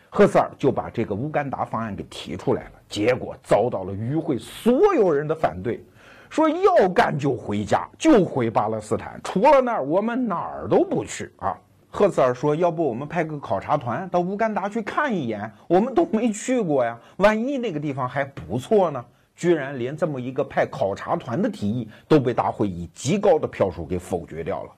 [0.08, 5.84] 赫塞尔就把这个乌干达方案给提出来了，结果遭到了与会所有人的反对。
[6.30, 11.58] 说要干就回家，就回巴勒斯坦，除了那儿我们哪儿都不去啊！
[11.92, 15.50] 赫茨尔说：“要不我们派个考察团到乌干达去看一眼？
[15.66, 24.70] 我们都没去过呀，万一那个地方还不错呢？”居然连这么一个派考察团的提议都被大会以极高的票数给否决掉了。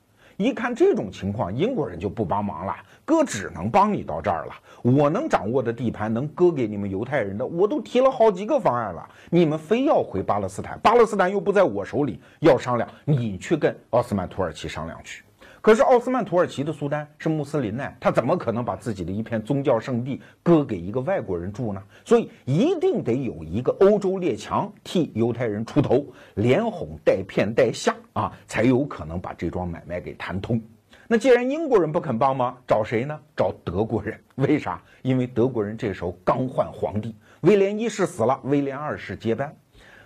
[0.43, 2.75] 一看这种情况，英国人就不帮忙了。
[3.05, 4.53] 哥只能帮你到这儿了。
[4.83, 9.09] 我能掌握的地盘，能割给你们犹太人的，我都提了好几个方案了。
[9.31, 15.23] 你们非要回巴勒斯坦，巴勒斯坦又不在我手里，要商量，你去跟奥斯曼土耳其商量去。
[15.62, 21.81] 可是奥斯曼土耳其的苏丹是穆斯林呢，他怎么可能把自己的一片宗教圣地割给一个外国人住呢？
[22.05, 30.61] 所以一定得有一个欧洲列强替犹太人出头，连哄带骗带吓啊，才有可能把这桩买卖给谈通。
[31.07, 33.16] 那既然英国人不肯帮忙，找谁呢？
[33.37, 34.18] 找德国人。
[34.35, 34.83] 为啥？
[35.03, 39.55] 因为德国人这时候刚换皇帝，威廉一世死了，威廉二世接班。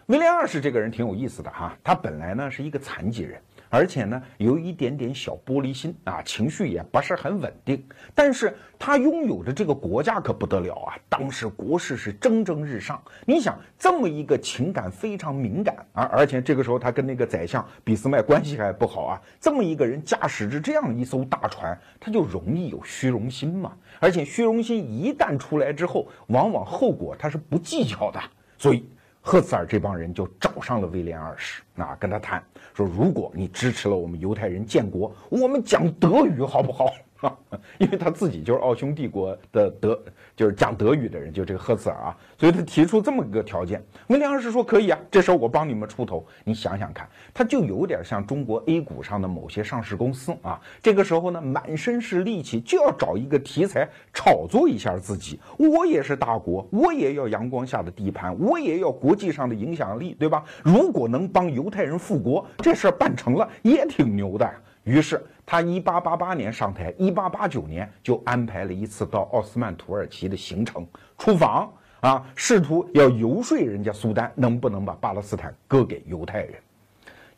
[0.04, 3.40] 威廉二世这个人挺有意思的哈，他本来呢是一个残疾人。
[3.76, 7.86] 而且呢有一点点小玻璃心啊，情绪也不是很稳定。
[8.14, 12.98] 但是他拥有的这个国家可不得了啊，当时国势是蒸蒸日上。
[13.26, 23.74] 你想这么一个情感非常敏感啊，而且这个时候他跟那个宰相俾斯麦关系还不好啊，这么一个人驾驶着这样一艘大船，他就容易有虚荣心嘛。
[24.00, 28.18] 而且虚荣心一旦出来之后，往往后果他是不计较的，
[28.56, 28.88] 所以。
[29.26, 32.40] 赫茨尔这帮人就找上了威廉二世，啊，跟他谈
[32.72, 36.94] 说，如果你支持了我们犹太人建国，我们讲德语好不好？
[37.78, 40.00] 因为他自己就是奥匈帝国的德，
[40.36, 43.82] 就是讲德语的人，就这个赫茨尔啊，所以他提出这么一个条件。
[44.08, 46.24] 威廉二世说可以啊，这时候我帮你们出头。
[46.44, 55.40] 你想想看，他就有点像中国 A 股上的某些上市公司啊，这个时候呢，满身是力气，就要找一个题材炒作一下自己。
[55.56, 60.44] 我也是大国，我也要阳光下的地盘，我也要国际上的影响力，对吧？
[60.62, 64.46] 如果能帮犹太人复国，这事儿办成了也挺牛的。
[64.84, 65.18] 于是。
[65.46, 70.84] 他一八八八年上台，一八八九年就安排了一次到奥斯曼土耳其的行程
[71.16, 76.54] 出访啊，试图要游说人家苏丹能不能把巴勒斯坦割给犹太人。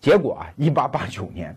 [0.01, 1.55] 结果啊，一八八九年，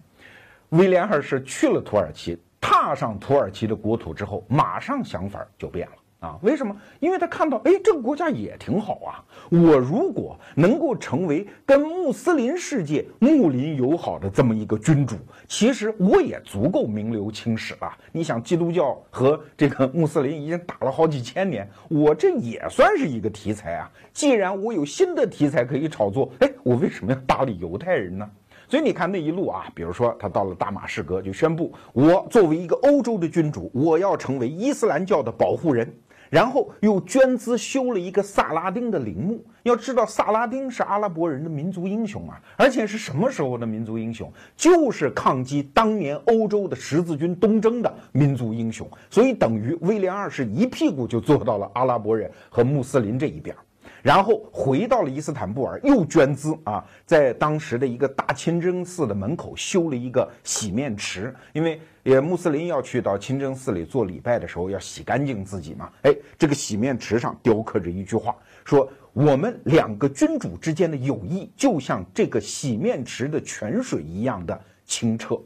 [0.69, 5.95] 威廉二世去了土耳其，踏上土耳其的国土之后，马上想法就变了。
[6.21, 6.75] 啊，为什么？
[6.99, 9.25] 因为他看到，哎，这个国家也挺好啊。
[9.49, 15.15] 我如果能够成为跟穆斯林世界睦邻友好的这么一个君主，
[15.47, 17.91] 其实我也足够名留青史了。
[18.11, 23.91] 你想，基督教和这个穆斯林已经打了好几千年，我这也算是一个题材啊。
[24.13, 28.29] 既然我有新的题材可以炒作，哎，我为什么要搭理犹太人呢？
[28.67, 35.91] 所以你看那一路啊，比如说他到了大马士革，就宣布我作为一个欧洲的君主，我要成为伊斯兰教的保护人。
[36.31, 39.45] 然后又捐资修了一个萨拉丁的陵墓。
[39.63, 44.31] 要知道，萨拉丁是阿拉伯人的民族英雄啊，而且是什么时候的民族英雄？
[44.55, 48.89] 就是抗击当年欧洲的十字军东征的民族英雄。
[49.09, 53.53] 所以等于威廉二世一屁股就坐到了阿拉伯人和穆斯林这一边。
[54.01, 65.91] 然后回到了伊斯坦布尔，又捐资啊，在当时的一个大清真寺的门口修了一个洗面池，因为也穆斯林要去到清真寺里做礼拜的时候要洗干净自己嘛。
[66.03, 68.35] 哎，这个洗面池上雕刻着一句话，
[68.65, 75.39] 说我们两个君主之间的友谊就像这个洗面池的泉水一样的清澈。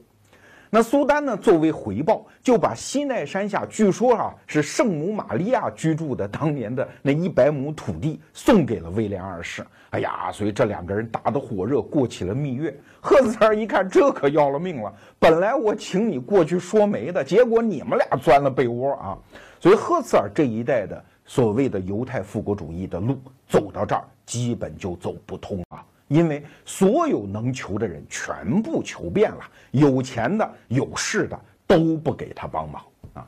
[0.69, 1.37] 那苏丹呢？
[1.37, 9.65] 作为回报，就把西奈山下据说啊是圣母玛利亚居住的当年的那一百亩土地送给了威廉二世。
[9.91, 12.75] 哎呀，所以这两个人打得火热，过起了蜜月。
[12.99, 14.93] 赫兹尔一看，这可要了命了！
[15.19, 19.17] 本来我请你过去说媒的，结果你们俩钻了被窝啊！
[19.59, 25.85] 所以赫兹尔这一代的所谓的犹太复国主义的路走到这儿，基本就走不通了。
[26.07, 29.39] 因为所有能求的人全部求遍了，
[29.71, 33.27] 有钱的、有势的都不给他帮忙啊！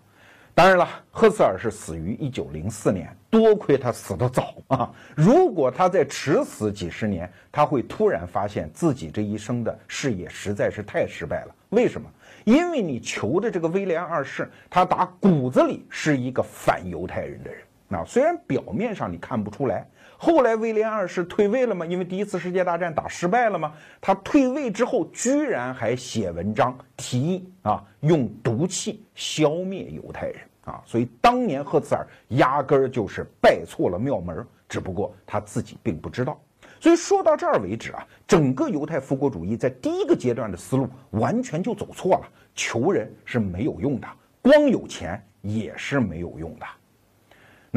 [0.54, 4.92] 当然了，赫茨尔是死于一九零四年，多亏他死得早啊！
[5.16, 11.56] 如果他再迟死几十年，他会突然发现自己这一生的事业实在是太失败了。
[11.70, 12.08] 为什么？
[12.44, 18.06] 因为你求的这个威廉二世，他打骨子里是一个反犹太人的人啊！
[18.06, 19.84] 虽然表面上你看不出来。
[20.18, 21.86] 后来威廉二世退位了吗？
[21.86, 23.72] 因为第一次世界大战打失败了吗？
[24.02, 30.82] 他退位之后，居然还写文章提议啊，用毒气消灭犹太人啊！
[30.86, 36.40] 所以当年赫茨尔压根儿就是拜错了庙门，只不过他自己并不知道。
[36.80, 42.28] 所以说到这儿为止啊，整个犹太复国主义在第一个阶段的思路完全就走错了。
[42.56, 44.08] 求人是没有用的，
[44.42, 46.66] 光有钱也是没有用的。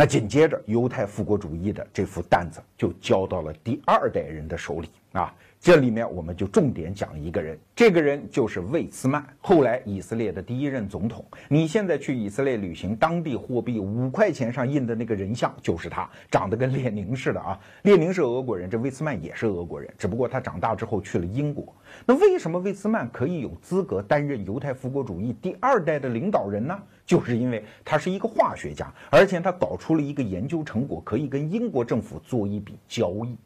[0.01, 5.31] 那紧接着，犹太复国主义的这副担子就交到了第二代人的手里啊。
[5.61, 11.23] 这里面我们就重点讲一个人，这个人就是魏茨曼，后来以色列的第一任总统。
[11.49, 17.61] 你现在去以色列旅行，当地货币五块钱上印的那个人像就是他，长得跟列宁似的啊。
[17.83, 21.77] 列宁是俄国人，这魏茨曼也是俄国人，只不过他长大之后去了英国。
[22.07, 26.83] 那为什么魏茨曼可以有资格担任犹太复国主义第二代的领导人呢？
[27.11, 33.37] 就是因为他是一个化学家，而且他搞出了一个研究成果，可以跟英国政府做一笔交易。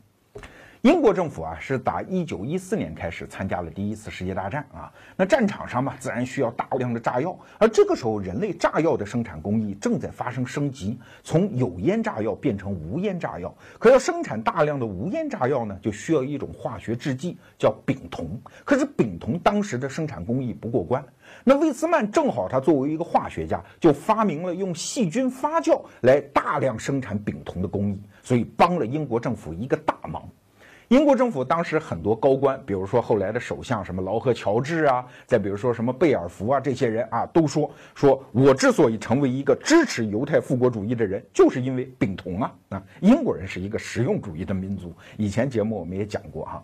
[0.84, 4.92] 英国政府啊，是打一九一四年开始参加了第一次世界大战啊。
[5.16, 7.34] 那战场上嘛，自然需要大量的炸药。
[7.56, 13.54] 而这个时候，人类炸药的生产工艺正在发生升级，从有烟炸药变成无烟炸药。
[13.78, 18.38] 可要生产大量的无烟炸药呢，就需要一种化学制剂，叫丙酮。
[18.62, 21.02] 可是丙酮当时的生产工艺不过关。
[21.44, 30.22] 那魏茨曼正好他作为一个化学家，就发明了用细菌发酵来大量生产丙酮的工艺，所以帮了英国政府一个大忙。
[30.88, 42.82] 英国政府当时很多高官，比如说后来的首相什么劳合乔治啊，再比如说什么贝尔福啊，这些人啊都说说我之所以成为一个支持犹太复国主义的人，就是因为丙酮啊啊！
[43.00, 46.62] 英国人是一个实用主义的民族，以前节目我们也讲过哈。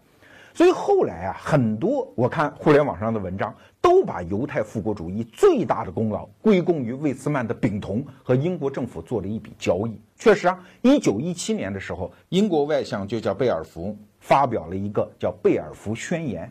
[0.53, 9.99] 所以后来啊，很多我看互联网上的文章都把犹太复国主义最大的功劳归功于魏斯曼的丙酮和英国政府做了一笔交易。
[10.17, 16.47] 确实啊，一九一七年的时候，英国外相就叫贝尔福，发表了一个叫《贝尔福宣言》。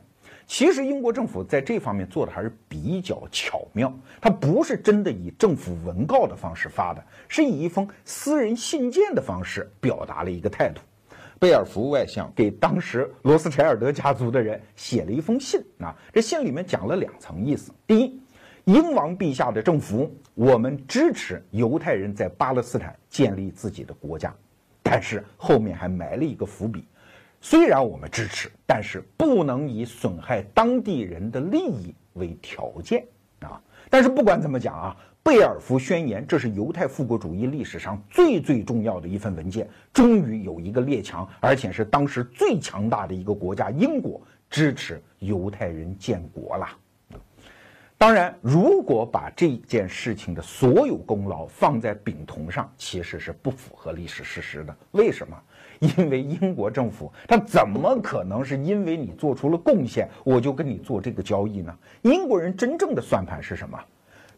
[0.45, 10.81] 其实英国政府在这方面做的还是比较巧妙，它不是真的以政府文告的方式发的，是以一封私人信件的方式表达了一个态度。
[11.39, 17.71] 贝尔福外相给当时罗斯柴尔德家族的人写了一封信啊，这信里面讲了两层意思。
[17.85, 18.19] 第一，
[18.65, 24.35] 英王陛下的政府，我们支持犹太人在巴勒斯坦建立自己的国家，
[24.81, 26.83] 但是后面还埋了一个伏笔，
[27.41, 33.05] 虽然我们支持，但是不能以损害当地人的利益为条件
[33.39, 33.61] 啊。
[33.89, 34.95] 但是不管怎么讲啊。
[35.21, 39.69] 贝尔福宣言，这是犹太复国主义历史上最最重要的一份文件。
[39.93, 44.19] 终于有一个列强，而且是当时最强大的一个国家——英国，
[44.49, 46.67] 支持犹太人建国了。
[47.97, 54.75] 当然，如果把这件事情的所有功劳放在丙酮上，其实是不符合历史事实的。
[54.91, 55.37] 为什么？
[55.79, 61.75] 因为英国政府他怎么可能是因为你做出了贡献，我就跟你做这个交易呢？
[62.01, 63.79] 英国人真正的算盘是什么？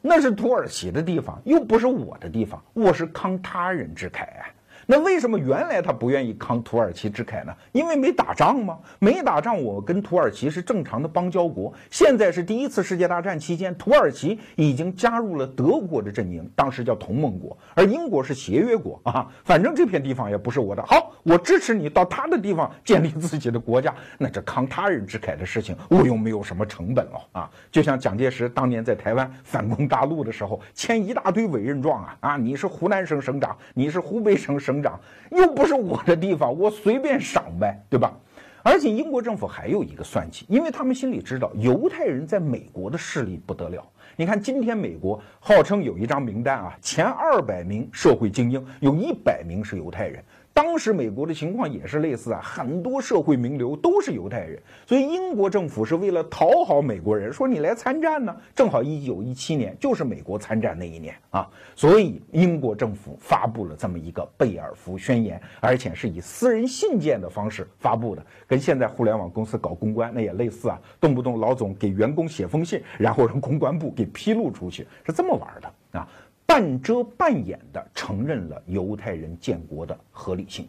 [0.02, 4.50] 那是土耳其的地方，又不是我的地方，我是慷他人之慨啊。
[4.92, 7.56] 那为什么原来他不愿意慷土耳其之慨呢？
[7.72, 8.78] 因为没打仗吗？
[9.00, 11.74] 没打仗，我跟土耳其是正常的邦交国。
[11.89, 19.26] 现在是第一次世界大战期间，土耳其已经加入了德国的阵营，当时叫同盟国，而英国是协约国啊。
[19.46, 23.96] 反正这片地方也不是我的，好，我支持你到他的地方建立自己的国家。
[24.18, 27.50] 那这慷他人之慨的事情，我又没有什么成本了啊。
[27.72, 34.81] 就像蒋介石当年在台湾反攻大陆的时候，签一大堆委任状啊啊，你是湖南省省长，你是湖北省省。
[34.82, 35.00] 长
[35.32, 38.18] 又不是我的地方，我随便赏呗，对吧？
[38.64, 43.84] 而且英国政府还有一个算计，因为他们心里知道犹太人在美国的势力不得了。
[44.16, 50.24] 你看，今天美国号称有一张名单啊，前二百名社会精英有一百名是犹太人。
[50.64, 76.07] 当时美国的情况也是类似啊，很多社会名流都是犹太人，所以英国政府是为了讨好美国人，说你来参战呢，正好一九一七年就是美国参战那一年啊，所以英国政府发布了这么一个贝尔福宣言，而且是以私人信件的方式发布的，跟现在互联网公司搞公关那也类似啊，动不动老总给员工写封信，然后让公关部给披露出去，是这么玩的啊。
[76.52, 80.68] 半遮半掩地承认了犹太人建国的合理性。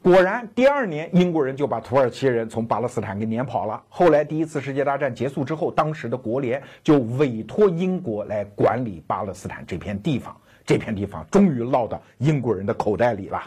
[0.00, 3.82] 果然，第二年英国人就把土耳其人从巴勒斯坦给撵跑了。
[3.88, 10.36] 后来，第一次世界大战结束之后，当时的国联就委托英国来管理巴勒斯坦这片地方。
[10.64, 13.42] 这片地方终于落到英国人的口袋里了。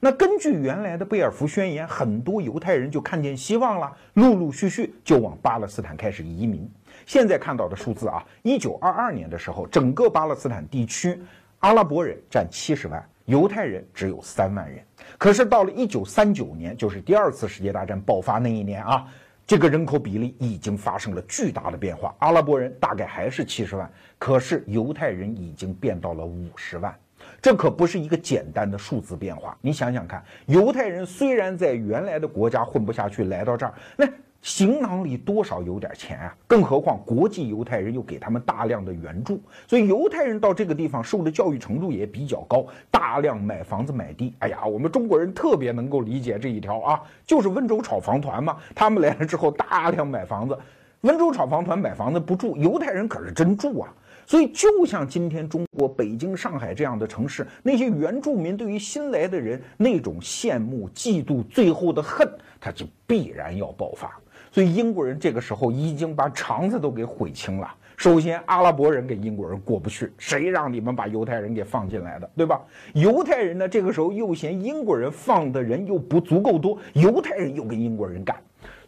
[0.00, 6.70] 那根据原来的贝尔福宣言，很多犹太人就看见希望了，陆陆续续就往巴勒斯坦开始移民。
[7.06, 11.20] 现在看到的数字啊，一九二二年的时候，整个巴勒斯坦地区，
[11.60, 14.84] 阿拉伯人占七十万，犹太人只有三万人。
[15.18, 19.04] 可是到了一九三九年，就是第二次世界大战爆发那一年啊，
[19.46, 22.14] 这个人口比例已经发生了巨大的变化。
[22.18, 26.94] 阿拉伯人大概还是七十万，可是犹太人已经变到了五十万，
[27.40, 29.56] 这可不是一个简单的数字变化。
[29.60, 34.08] 你想想看，犹太人虽然在原来的国家混不下去，来到这儿，那。
[34.42, 44.34] 行囊里多少有点钱啊，更何况国际犹太人又给他们大量的援助，所以犹太人到这个地方受的教育程度也比较高，大量买房子买地。
[44.40, 50.58] 哎呀，我们中国人特别能够理解这一条啊，就是温州炒房团嘛，他们来了之后大量买房子，
[51.02, 53.94] 温州炒房团买房子不住，犹太人可是真住啊。
[54.26, 62.28] 所以就像今天中国北京、上海这样的城市，那些原住民对于新来的人那种羡慕、嫉妒，最后的恨，
[62.60, 64.18] 他就必然要爆发。
[64.52, 67.74] 所以英国人这个时候已经把肠子都给悔青了。
[67.96, 72.60] 首先，阿拉伯人跟英国人过不去，谁让你们把犹太人给放进来的，对吧？
[72.92, 78.36] 犹太人呢，这个时候又嫌英国人放的人又不足够多，犹太人又跟英国人干，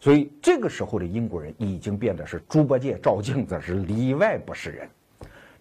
[0.00, 4.88] 所以这个时候的英国人已经变得是猪八戒照镜子，是里外不是人。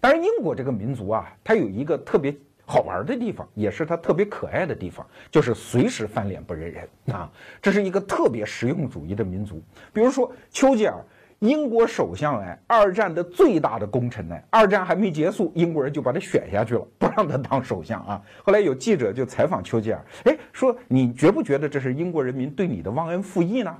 [0.00, 2.34] 当然，英国这个民族啊，它有一个特别。
[2.66, 7.30] 好玩的地方，也是他特别可爱的地方，就是随时翻脸不认人啊！
[7.60, 9.62] 这是一个特别实用主义的民族。
[9.92, 10.94] 比如说，丘吉尔
[11.40, 18.22] 英国首相哎，二战的最大的功臣呢，二战还没结束，英国人就把他选下去了，不让他当首相啊。
[18.42, 23.76] 后来有记者就采访丘吉尔，哎，说你觉不觉得这是英国人民对你的忘恩负义呢？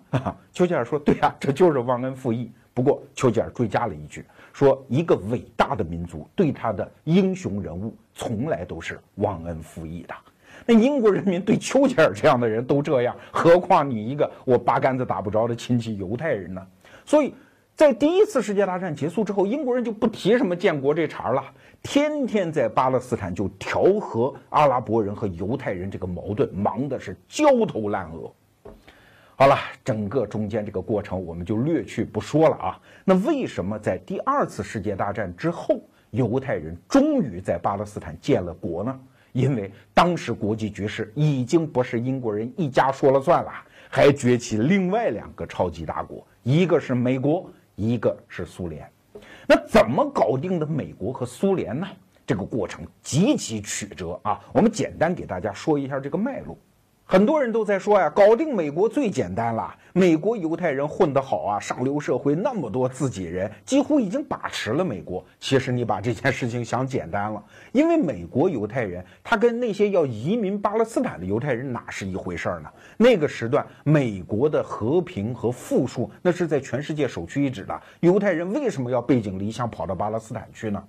[0.52, 2.52] 丘吉尔说，对啊，这就是忘恩负义。
[2.74, 10.14] 不过丘吉尔追加了一句，说一个伟大的民族对他的英雄人物从来都是忘恩负义的。
[10.64, 16.66] 那英国人民对丘吉尔这样的人都这样，何况你一个我八竿子打不着的亲戚犹太人呢？
[17.04, 17.34] 所以。
[17.76, 21.42] 在第一次世界大战结束之后，英国人就不提什么建国这茬了，
[21.82, 28.30] 天天在巴勒斯坦就调和阿拉伯人和犹太人这个矛盾，忙的是焦头烂额。
[29.36, 32.80] 好了，整个中间这个过程我们就略去不说了啊。
[33.04, 35.80] 那为什么在第二次世界大战之后，
[36.10, 39.00] 犹太人终于在巴勒斯坦建了国呢？
[39.32, 43.50] 因为当时国际局势已经不是英国人一家说了算了，
[43.90, 47.50] 还崛起另外两个超级大国，一个是美国。
[47.76, 48.88] 一个是苏联，
[49.48, 51.84] 那怎么搞定的美国和苏联呢？
[52.24, 54.40] 这个过程极其曲折啊！
[54.52, 56.56] 我们简单给大家说一下这个脉络。
[57.06, 59.74] 很多人都在说呀，搞定美国最简单了。
[59.92, 65.24] 美国犹太人混得好啊，上流社会那么多自己人，几乎已经把持了美国。
[65.38, 72.68] 其实你把这件事情想简单了，因为美国犹太人他跟那些要移民巴勒斯坦的犹太人哪是一回事儿呢？
[72.96, 77.80] 那个时段，美国的和平和富庶那是在全世界首屈一指的。
[78.00, 80.82] 犹太人为什么要背井离乡跑到巴勒斯坦去呢？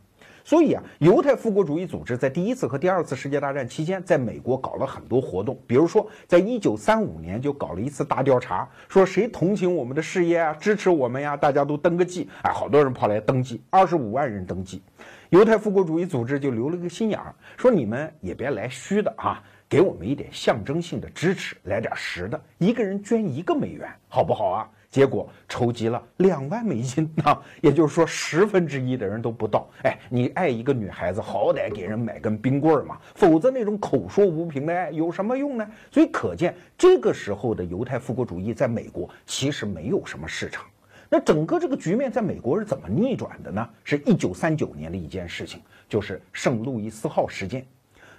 [0.46, 5.60] 所以啊，犹太复国主义组织在第一次和第二次世界大战期间，在美国搞了很多活动。
[5.66, 12.30] 比如说，在一九三五年就搞了一次大调查，说谁同情我们的事业啊，支持我们呀，大家都登个记。
[12.44, 14.84] 哎，好多人跑来登记，二十五万人登记。
[15.32, 24.70] 犹太复国主义组织就留了个心眼儿，说你们也别来虚的啊，给我们一点象征性的支持，来点实的，一个人捐一个美元，好不好啊？
[24.96, 29.68] 结果筹集了两万美金啊，也就是说十分之一的人都不到。
[29.84, 35.70] 哎，你爱一个女孩子，好歹给人买根冰棍嘛，否则那种口说无凭的爱有什么用呢？
[35.92, 40.64] 所以可见这个时候的犹太复国主义在美国其实没有什么市场。
[41.10, 43.70] 那整个这个局面在美国是怎么逆转的呢？
[43.84, 47.68] 是一九三九年的一件事情，就是圣路易斯号事件。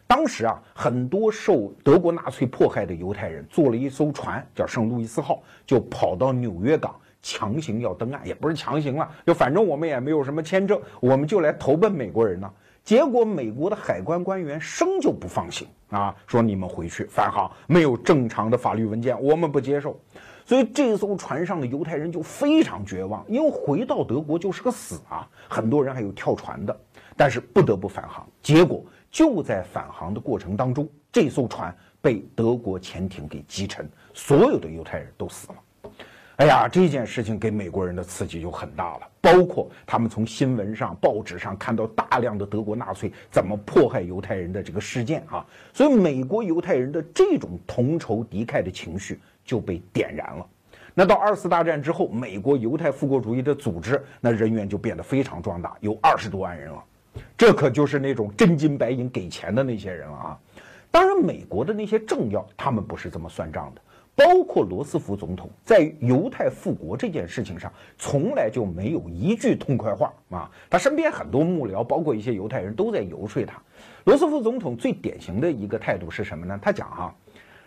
[0.09, 12.49] 当时啊，很多受德国纳粹迫害的犹太人坐了一艘船，叫圣路易斯号，就跑到纽约港，强行要登岸，也不是强行了，就反正我们也没有什么签证，我们就来投奔美国人呢。
[12.85, 20.01] 结果美国的海关官员生就不放行啊，说你们回去返航，没有正常的法律文件，我们不接受。
[20.45, 26.81] 所以这艘船上的犹太人就非常绝望，因为回到德国就是个死啊，很多人还有跳船的，
[27.17, 28.25] 但是不得不返航。
[28.41, 28.85] 结果。
[29.17, 35.91] 就在返航的过程当中，这艘船被德国潜艇给击沉，所有的犹太人都死了。
[36.37, 45.43] 哎呀，这件事情给美国人的刺激就很大了，包括他们从新闻上、报纸上看到大量的德国纳粹怎么迫害犹太人的这个事件啊，
[45.73, 50.47] 所以美国犹太人的这种同仇敌忾的情绪就被点燃了。
[50.93, 56.85] 那到二次大战之后，美国犹太复国主义的组织那人员就变得非常壮大，有二十多万人了。
[57.37, 60.39] 这可就是那种真金白银给钱的那些人了啊！
[60.91, 63.81] 当然，美国的那些政要他们不是这么算账的，
[64.15, 70.51] 包括罗斯福总统在犹太复国这件事情上，从来就没有一句痛快话啊！
[70.71, 73.61] 他身边很多幕僚，包括一些犹太人都在游说他。
[74.05, 76.59] 罗斯福总统最典型的一个态度是什么呢？
[76.63, 77.15] 他讲哈，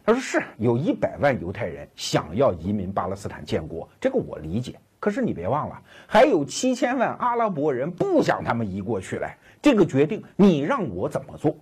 [0.03, 4.73] 他说是有一百万犹太人想要移民巴勒斯坦建国，这个我理解。
[4.99, 9.37] 可是你别忘了，还有七千万阿拉伯人不想他们移过去来。
[9.61, 11.57] 这个决定你让我怎么做？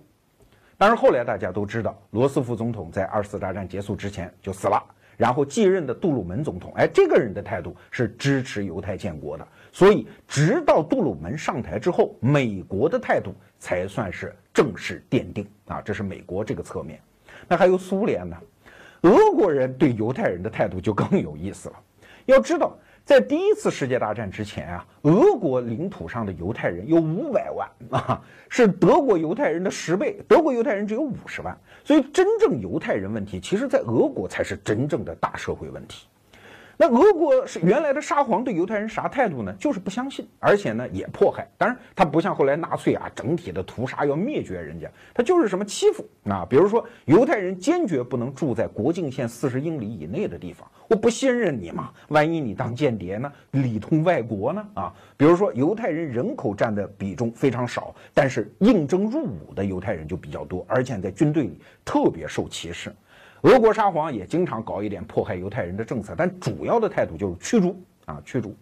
[0.76, 4.80] 当然后来大家都知道，罗斯福总统在二次大战结束之前就死了，
[5.16, 9.46] 然后继任的杜鲁门总统，哎，这个人的态度是支持犹太建国的。
[9.72, 17.00] 所以直到杜鲁门上台之后，美国的态度才算是正式奠定啊，这是美国这个侧面。
[17.48, 18.36] 那还有苏联呢？
[19.02, 21.74] 俄国人对犹太人的态度就更有意思了。
[22.26, 22.76] 要知道。
[23.08, 30.20] 在第一次世界大战之前啊，俄国领土上的犹太人有五百万啊，是德国犹太人的十倍。
[30.28, 36.06] 德国犹太人只有五十万，所以真正犹太人问题，其实在俄国才是真正的大社会问题。
[36.80, 39.52] 那俄国是原来的沙皇对犹太人啥态度呢？
[39.58, 41.44] 就是不相信，而且呢也迫害。
[41.58, 46.46] 当然，他不像后来纳粹啊，整体的屠杀要灭绝人家，他就是什么欺负啊。
[46.48, 51.90] 比如说，犹太人坚决不能住在国境线四十英里以内的地方，我不信任你嘛。
[52.10, 54.64] 万一你当间谍呢，里通外国呢？
[54.74, 62.94] 啊，比如说犹太人人口占的比重非常少，但是应征入伍的犹太人就比较多，而且在军队里特别受歧视。
[63.42, 68.56] 俄国沙皇也经常搞一点迫害犹太人的政策，但主要的态度就是驱逐啊驱逐。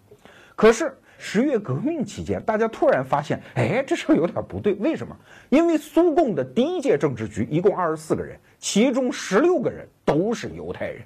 [0.54, 4.74] 可是十月革命期间，大家突然发现，哎，这事有点不对。
[4.74, 5.16] 为什么？
[5.48, 11.02] 因为苏共的第一届政治局一共二十四个人，其中十六个人都是犹太人，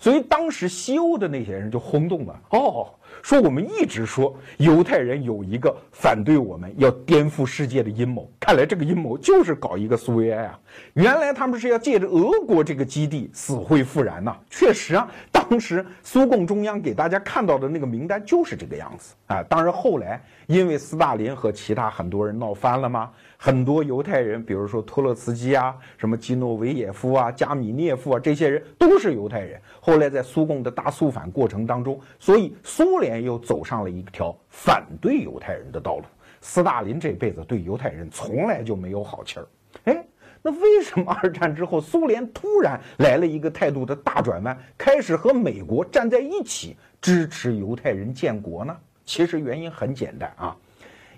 [0.00, 2.40] 所以当时西欧的那些人就轰动了。
[2.50, 2.92] 哦。
[3.22, 10.58] 说我们一直说犹太人有一个反对我们要颠覆世界的阴谋，看来这个阴谋就是搞一个苏维埃啊！
[10.94, 14.34] 原来他们是要借着俄国这个基地死灰复燃呐！
[14.48, 15.06] 确实啊，
[15.50, 19.42] 当时苏共中央给大家看到的那个名单就是这个样子啊！
[19.48, 23.10] 当然后来因为斯大林和其他很多人闹翻了吗？
[23.36, 29.60] 很多犹太人，比如说托洛茨基啊、什么基诺维也夫啊、加米涅夫啊，这些人都是犹太人。
[29.80, 36.04] 后来在苏共的大肃反过程当中，所以苏联又走上了一条反对犹太人的道路。
[36.40, 39.46] 斯大林这辈子对犹太人从来就没有好气儿。
[39.82, 40.04] 哎，
[40.42, 48.76] 那为什么二战之后苏联突然来了一个态度的大转弯，开始和美国站在一起支持犹太人建国呢？
[49.04, 50.56] 其实原因很简单啊。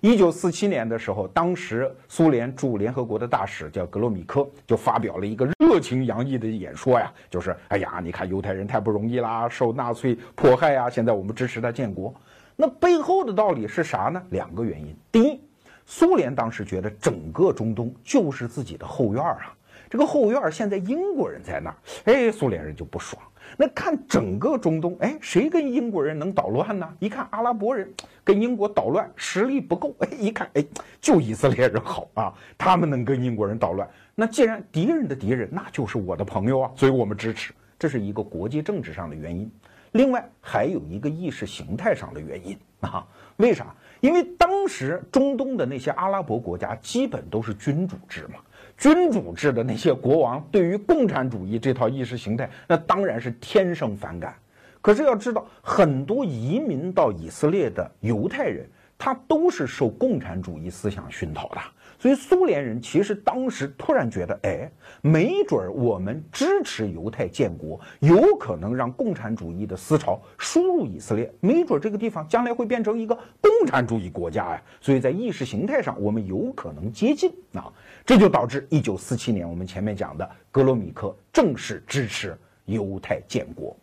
[0.00, 12.12] 一九四七年的时候，当时苏联驻联合国的大使叫格罗米科，就发表了一个热情洋溢的演说呀，就是哎呀，你看犹太人太不容易啦，受纳粹迫害呀，现在我们支持他建国。
[12.56, 14.20] 那背后的道理是啥呢？
[14.30, 14.96] 两个原因。
[15.12, 15.40] 第一，
[15.86, 19.54] 苏联当时觉得整个中东就是自己的后院啊，
[19.90, 23.20] 这个后院现在英国人在那儿，哎，苏联人就不爽。
[23.58, 26.88] 那看整个中东，哎，谁跟英国人能捣乱呢？
[27.00, 27.92] 一看阿拉伯人
[28.24, 29.94] 跟英国捣乱，实力不够。
[29.98, 30.64] 哎，一看，哎，
[31.00, 33.86] 就以色列人好啊，他们能跟英国人捣乱。
[34.14, 37.52] 那既然敌人的敌人，那就是我的朋友啊，所以我们支持。
[37.78, 39.50] 这是一个国际政治上的原因。
[39.90, 43.06] 另外还有一个意识形态上的原因啊？
[43.36, 43.74] 为啥？
[44.02, 48.40] 因为当时中东的那些阿拉伯国家基本都是君主制嘛。
[48.76, 54.34] 君主制的那些国王对于共产主义这套意识形态，那当然是天生反感。
[54.80, 61.60] 可是要知道，很多移民到以色列的犹太人，他都是受共产主义思想熏陶的。
[62.02, 64.68] 所以苏联人其实当时突然觉得，哎，
[65.02, 74.62] 没准儿我们支持犹太建国，有可能让共产主义的思潮输入以色列，没准这个地方将来会变成一个共产主义国家呀。
[74.80, 77.72] 所以在意识形态上，我们有可能接近啊，
[78.04, 83.76] 这就导致一九四七年我们前面讲的格罗米克正式支持犹太建国。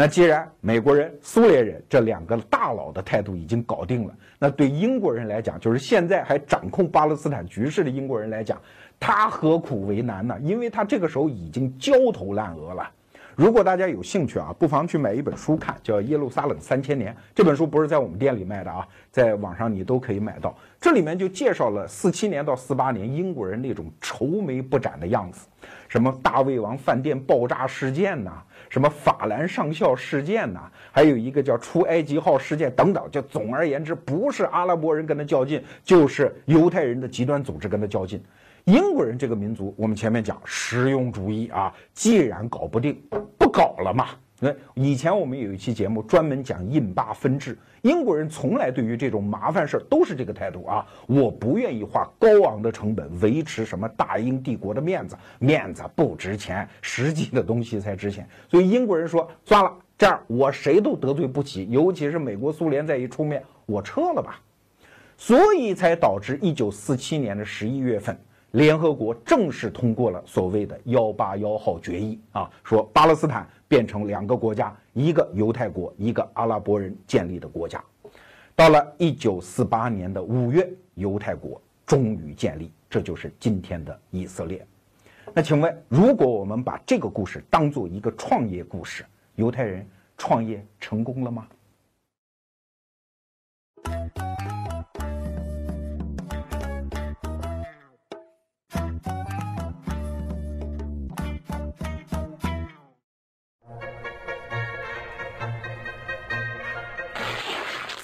[0.00, 8.62] 那既然美国人、苏联人这两个大佬的态度已经搞定了，那对英国人来讲，就是现在还掌控巴勒斯坦局势的英国人来讲，
[9.00, 10.38] 他何苦为难呢？
[10.40, 12.88] 因为他这个时候已经焦头烂额了。
[13.34, 17.12] 如果大家有兴趣啊，不妨去买一本书看，叫《耶路撒冷三千年》。
[17.34, 20.56] 这本书不是在我们店里卖的啊，在网上你都可以买到。
[20.80, 25.48] 这里面就介绍了四七年到四八年英国人那种愁眉不展的样子，
[25.88, 28.40] 什么大胃王饭店爆炸事件呐。
[28.68, 38.22] 什么法兰上校事件呐，还有一个叫出埃及号事件等等，就总而言之，不是阿拉伯人跟他较劲，就是犹太人的极端组织跟他较劲。
[38.64, 43.00] 英国人这个民族，我们前面讲实用主义啊，既然搞不定，
[43.38, 44.08] 不搞了嘛。
[44.40, 58.28] 那以前我们有一期节目专门讲印巴分治，英国人从来对于这种麻烦事儿都是这个态度啊，我不愿意花高昂的成本维持什么大英帝国的面子，面子不值钱，实际的东西才值钱。
[58.48, 64.40] 所以英国人说算了，这样我谁都得罪不起，尤其是美国、苏联再一出面，我撤了吧。
[65.16, 68.16] 所以才导致一九四七年的十一月份。
[68.52, 77.84] 联合国正式通过了所谓的“幺八幺号决议”啊，说巴勒斯坦变成两个国家，一个犹太国，一个阿拉伯人建立的国家。
[78.56, 84.66] 到了一九四八年的五月，犹太国终于建立，这就是今天的以色列。
[85.34, 89.04] 那请问，如果我们把这个故事当做一个创业故事，
[89.36, 91.46] 犹太人创业成功了吗？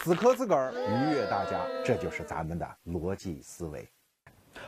[0.04, 3.88] 死磕自个儿，愉悦大家，这就是咱们的逻辑思维。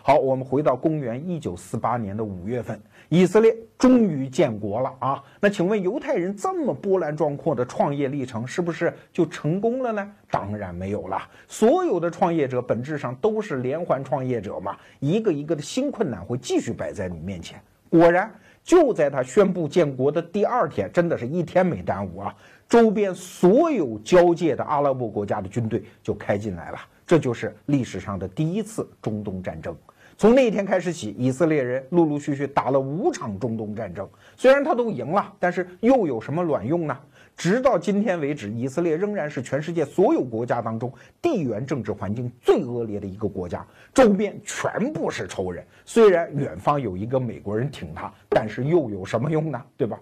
[0.02, 2.80] 好，我们回到公元一九四八年的五月份，
[3.10, 5.22] 以色列终于建国了啊！
[5.38, 10.10] 那请问犹太人这么波澜壮阔的创业历程，是不是就成功了呢？
[10.30, 11.20] 当然没有了。
[11.46, 17.60] 所有的创业者本质上都是连环创业者嘛，一个一个的新困难会继续摆在你面前。
[17.90, 18.32] 果然，
[18.64, 22.34] 就在他宣布建国的第二天，真的是一天没耽误啊！
[22.68, 29.76] 周边所有交界的阿拉伯国家的军队就开进来了，这就是历史上的第一次中东战争。
[30.18, 36.98] 从那一天开始起，以色列人陆陆续续打了五场中东战争，虽然他都赢了，但是又有什么卵用呢？
[37.36, 40.90] 直到今天为止，以色列仍然是全世界所有国家当中
[41.20, 45.62] 地缘政治环境最恶劣的一个国家，周边全部是仇人。
[45.84, 49.62] 虽然远方有一个美国人挺他，但是又有什么用呢？
[49.76, 50.00] 对吧？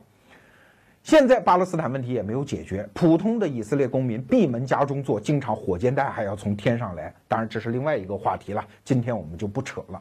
[1.04, 7.14] 现在巴勒斯坦问题也没有解决，普通的以色列公民闭门家中坐，经常火箭弹还要从天上来。
[7.28, 10.00] 当然，这是另外一个话题了，今天我们就不扯了。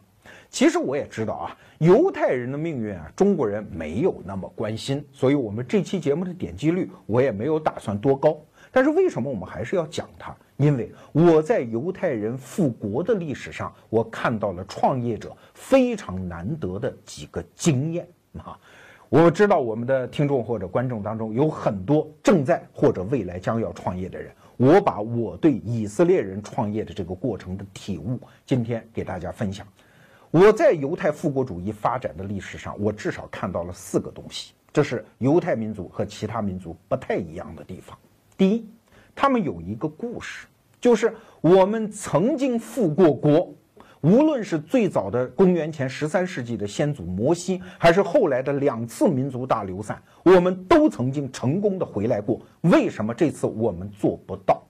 [0.49, 8.37] 其实我也知道啊，犹太人的命运啊，中国人没有那么关心，所以我们这期节目的点击率我也没有打算多高。
[8.71, 10.33] 但是为什么我们还是要讲它？
[10.55, 18.57] 因为我在犹太人复国的历史上，我看到了创业者非常难得的几个经验啊。
[19.13, 29.67] 我知道我们的听众或者观众当中有很多正在或者未来将要创业的人，我把我对以色列人创业的这个过程的体悟，今天给大家分享。
[30.31, 37.95] 我在犹太复国主义发展的历史上，我至少看到了四个东西，这是犹太民族和其他民族不太一样的地方。
[38.35, 38.67] 第一，
[39.13, 40.47] 他们有一个故事，
[40.81, 43.53] 就是我们曾经复过国，
[44.03, 52.41] 无论是最早的公元前十三世纪的先祖摩西，还是后来的两次民族大流散，我们都曾经成功的回来过。
[52.61, 54.61] 为什么这次我们做不到？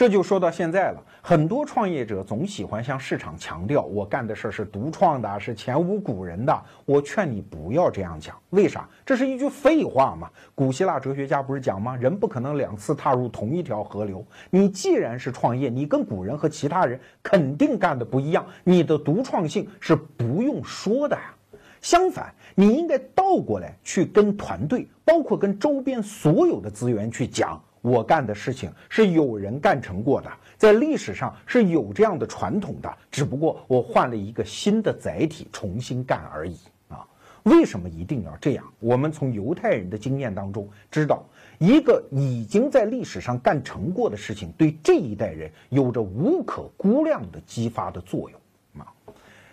[0.00, 6.64] 这就说到现在了，很多创业者总喜欢向市场强调我干的事儿是独创的，是前无古人的。
[6.86, 8.88] 我劝你不要这样讲，为啥？
[9.04, 10.30] 这是一句废话嘛。
[10.54, 11.94] 古希腊哲学家不是讲吗？
[11.96, 14.24] 人不可能两次踏入同一条河流。
[14.48, 21.34] 你既然是创业，你跟古人和其他人肯定干的不一样，你的独创性是不用说的呀。
[21.82, 27.62] 相反，你应该倒过来去跟团队，包括跟周边所有的资源去讲。
[27.80, 36.58] 我干的事情是有人干成过的，在历史上是有这样的传统的，只不过我换了一个新的载体重新干而已
[36.88, 37.06] 啊！
[37.44, 38.64] 为什么一定要这样？
[38.80, 41.24] 我们从犹太人的经验当中知道，
[41.58, 48.40] 一个已经在历史上干成过的事情，对这一代人有着无可估量的激发的作用
[48.82, 48.92] 啊！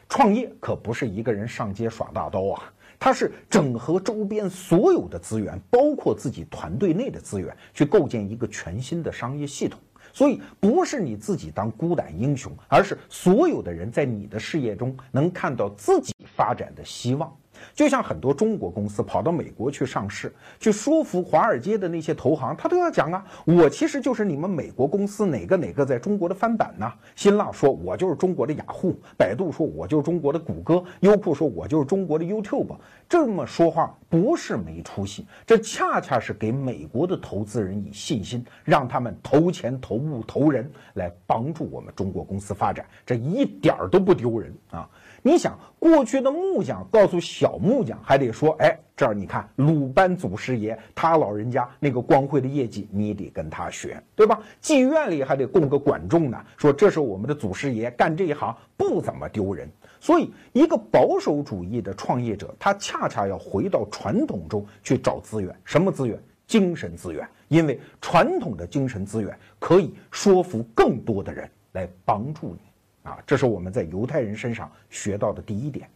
[0.09, 2.73] 创业可不是一个人上街耍大刀啊！
[2.99, 9.79] 它是整合周边所有的资源，包括自己团队内的资源，去构建一个全新的商业系统。
[10.13, 17.31] 所以，不是你自己当孤胆英雄，而是所有的人在你的事业中能看到自己发展的希望。
[17.73, 26.91] 就像很多中国公司跑到美国去上市，去说服华尔街的那些投行，他都要讲啊，我其实就是你们美国公司哪个哪个在中国的翻版呢？
[27.15, 32.75] 新浪说我就是中国的雅虎，百度说我就是中国的谷歌，优酷说我就是中国的 YouTube。
[33.09, 44.89] 这么说话不是没出息，这恰恰是给美国的投资人以信心，让他们投钱、投物、投人来帮助我们中国公司发展，这一点儿都不丢人啊。
[45.27, 59.69] 你想，过去的木匠告诉小木匠，还得说：“哎，这儿你看鲁班祖师爷，他老人家那个光辉的业绩，你得跟他学，对吧？”妓院里还得供个管仲呢，说这是我们的祖师爷，干这一行不怎么丢人。
[59.99, 66.17] 所以，一个保守主义的创业者，他恰恰要回到传统中去找资源，什么资源？
[66.45, 72.59] 精神资源，因为传统的精神资源可以说服更多的人来帮助你。
[73.07, 75.89] 啊，这是我们在犹太人身上学到的第一点。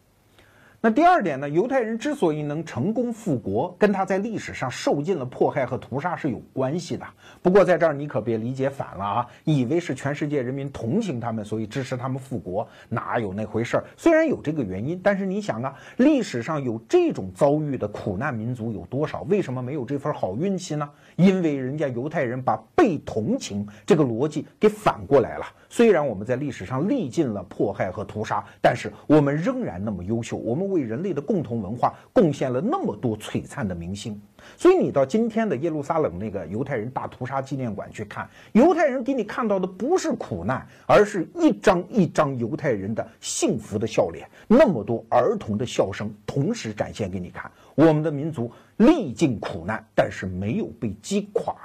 [0.84, 1.47] 那第二点呢？
[1.47, 7.05] 犹太人之所以能成功复国，跟他在历史上受尽了迫害和屠杀是有关系的。
[7.39, 13.84] 不过在这儿你可别理解反了啊，以为是全世界人民同情他们，所以支持他们复国，哪有那回事儿？
[13.95, 19.22] 虽然有这个原因，但是你想啊，历史上有这种遭遇的苦难民族有多少？
[19.30, 20.89] 为什么没有这份好运气呢？
[21.16, 25.45] 因为人家犹太人把被同情这个逻辑给反过来了。
[25.70, 30.36] 虽然我们在历史上历尽了迫害和屠杀，但是我们仍然那么优秀。
[30.38, 34.20] 我们为人类的共同文化贡献了那么多璀璨的明星。
[34.57, 47.49] 所以你到今天的耶路撒冷那个犹太人大屠杀纪念馆去看，犹太人给你看到的不是苦难，而是一张一张犹太人的幸福的笑脸，那么多儿童的笑声同时展现给你看。
[47.76, 51.55] 我们的民族历尽苦难，但是没有被击垮。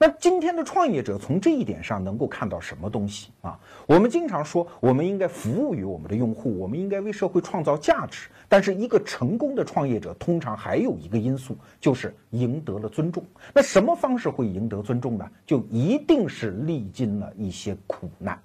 [0.00, 3.58] 那今天的创业者从这一点上能够看到什么东西啊？
[3.84, 8.28] 我们经常说，我们应该服务于我们的用户，我们应该为社会创造价值。
[8.48, 13.24] 但是，一个成功的创业者通常还有一个因素，就是赢得了尊重。
[13.52, 15.28] 那什么方式会赢得尊重呢？
[15.44, 18.40] 就一定是历经了一些苦难。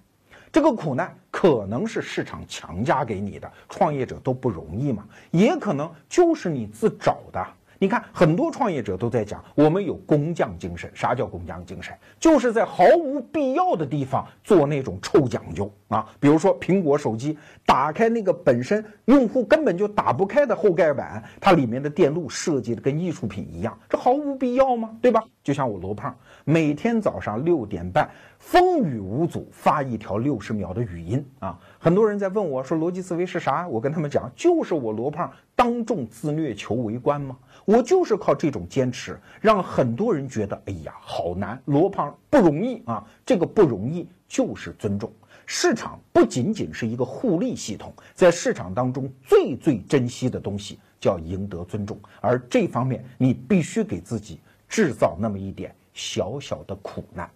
[0.53, 7.43] 这个苦难可能是市场强加给你的，创业者都不容易嘛，也可能就是你自找的。
[7.79, 10.91] 你看，很多创业者都在讲，我们有工匠精神。
[10.93, 11.91] 啥叫工匠精神？
[12.19, 16.05] 就是在毫无必要的地方做那种臭讲究啊。
[16.19, 24.89] 比如说苹果手机，打开那个本身用户根本就打不开的后盖板，它里面的电路设计的跟艺术品一样，这毫无必要吗？
[25.01, 25.23] 对吧？
[25.43, 26.15] 就像我罗胖，
[26.45, 31.59] 每天早上六点半，风雨无阻发一条六十秒的语音啊。
[31.77, 33.67] 很多人在问我说逻辑思维是啥？
[33.67, 37.37] 我跟他们讲，就是我罗胖当众自虐求围观吗？
[37.65, 43.05] 我就是靠这种坚持，让很多人觉得，哎呀，好难，罗胖不容易啊！
[43.25, 45.11] 这个不容易就是尊重
[45.45, 57.29] 市场，不仅仅是一个互利系统，在市场当中最最珍惜的东西叫赢得尊重，而这方面你必须给自己制造那么一点小小的苦难。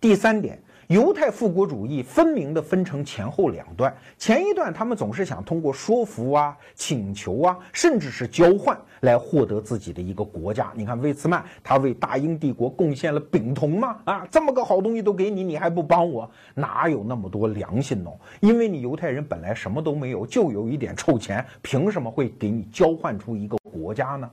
[0.00, 0.60] 第三点。
[0.88, 10.72] 犹太复国主义分明的分成前后两段，前一段他们总是想通过说服啊、请求啊，甚至是交换来获得自己的一个国家。
[10.74, 16.30] 你看魏茨曼，他为大英帝国贡献了丙酮嘛，啊，这么个好东西都给你，你还不帮我？
[16.54, 18.10] 哪有那么多良心呢？
[18.40, 24.30] 因为你犹太人本来什么都没有，就有一点臭钱，凭什么会给你交换出一个国家呢？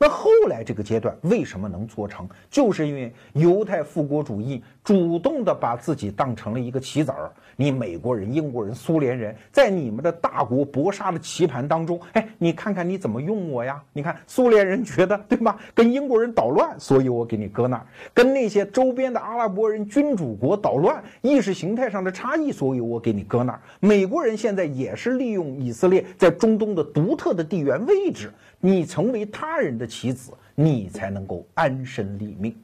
[0.00, 2.28] 那后来这个阶段为什么能做成？
[2.48, 7.30] 就是因为犹太复国主义主动的把自己当成了一个棋子儿。
[7.56, 13.82] 你美国人、英国人、苏联人在你们的大国搏杀的棋盘当中，哎，你看看你怎么用我呀？
[13.92, 15.58] 你看苏联人觉得对吧？
[15.74, 17.82] 跟英国人捣乱，所以我给你搁那儿；
[18.14, 23.60] 跟那些周边的阿拉伯人君主国捣乱，意识形态上的差异，所以我给你搁那儿。
[23.80, 28.30] 美国人现在也是利用以色列在中东的独特的地缘位置。
[28.60, 32.56] 你成为他人的棋子，你才能够安身立命。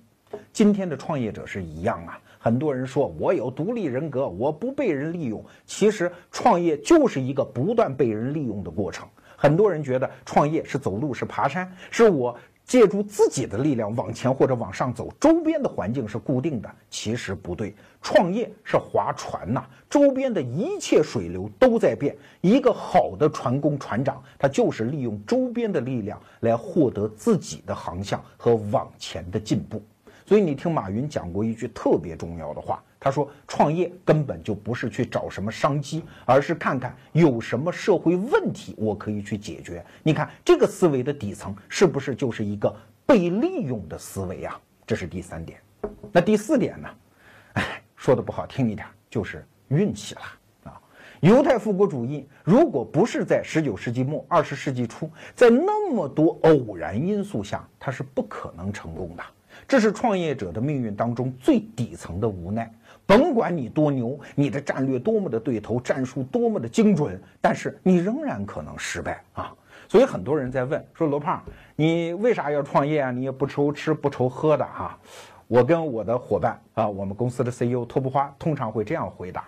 [0.52, 5.44] 今天的创业者是一样啊，很多人说我有独立人格，我不被人利用。
[5.64, 9.06] 其实创业就是一个不断被人利用的过程。
[9.36, 12.36] 很多人觉得创业是走路是爬山，是我。
[12.64, 17.74] 借助自己的力量往前或者往上走，周边的环境是固定的，其实不对。
[18.00, 22.16] 创业是划船呐，周边的一切水流都在变。
[22.40, 29.82] 一个好的船工、船长，他就是利用周边的力量来获得自己的航向和往前的进步。
[30.26, 32.82] 所以你听马云讲过一句特别重要的话。
[33.04, 39.84] 他说：“创业根本就不是去找什么商机，而是看看有什么社会问题我可以去解决。
[40.02, 42.74] 你看这个思维的底层是不是就是一个
[43.04, 44.58] 被利用的思维啊？
[44.86, 45.60] 这是第三点。
[46.10, 46.88] 那第四点呢？
[47.52, 50.22] 哎，说的不好听一点，就是运气了
[50.64, 50.80] 啊！
[51.20, 59.22] 犹太复国主义如果不是在十九世纪末二十世纪初，在那么多偶然因素下，它是不可能成功的。
[59.68, 62.72] 这是创业者的命运当中最底层的无奈。”
[63.06, 69.54] 甭管你多牛，你的战略多么的对头，战术多么的精准，但是你仍然可能失败啊！
[69.86, 71.42] 所以很多人在问说：“罗胖，
[71.76, 73.10] 你为啥要创业啊？
[73.10, 74.98] 你也不愁吃不愁喝的哈？”
[75.46, 79.44] 我跟我的伙伴啊，我们公司的 CEO 托布花通常会这样回答：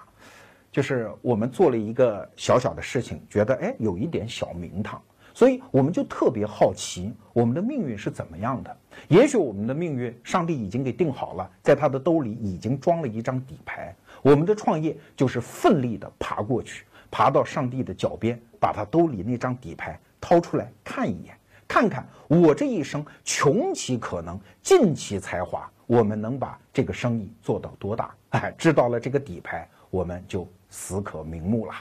[0.70, 5.00] 就是我们做了一个小小的事情，觉得哎有一点小名堂。
[5.36, 8.74] 所以我们就特别好奇，我们的命运是怎么样的？
[9.06, 13.94] 也许我们的命运，上帝已经给定好了，在他的兜里已经装了一张底牌。
[14.22, 21.36] 我们的创业就是奋力的爬过去，爬到上帝的脚边，把他兜里那张底牌掏出来看一眼，
[21.68, 28.14] 看看我这一生穷其可能，尽其才华，我们能把这个生意做到多大？
[28.30, 31.74] 哎，知道了这个底牌，我们就死可瞑目了。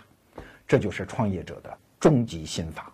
[0.67, 2.91] 这就是创业者的终极心法。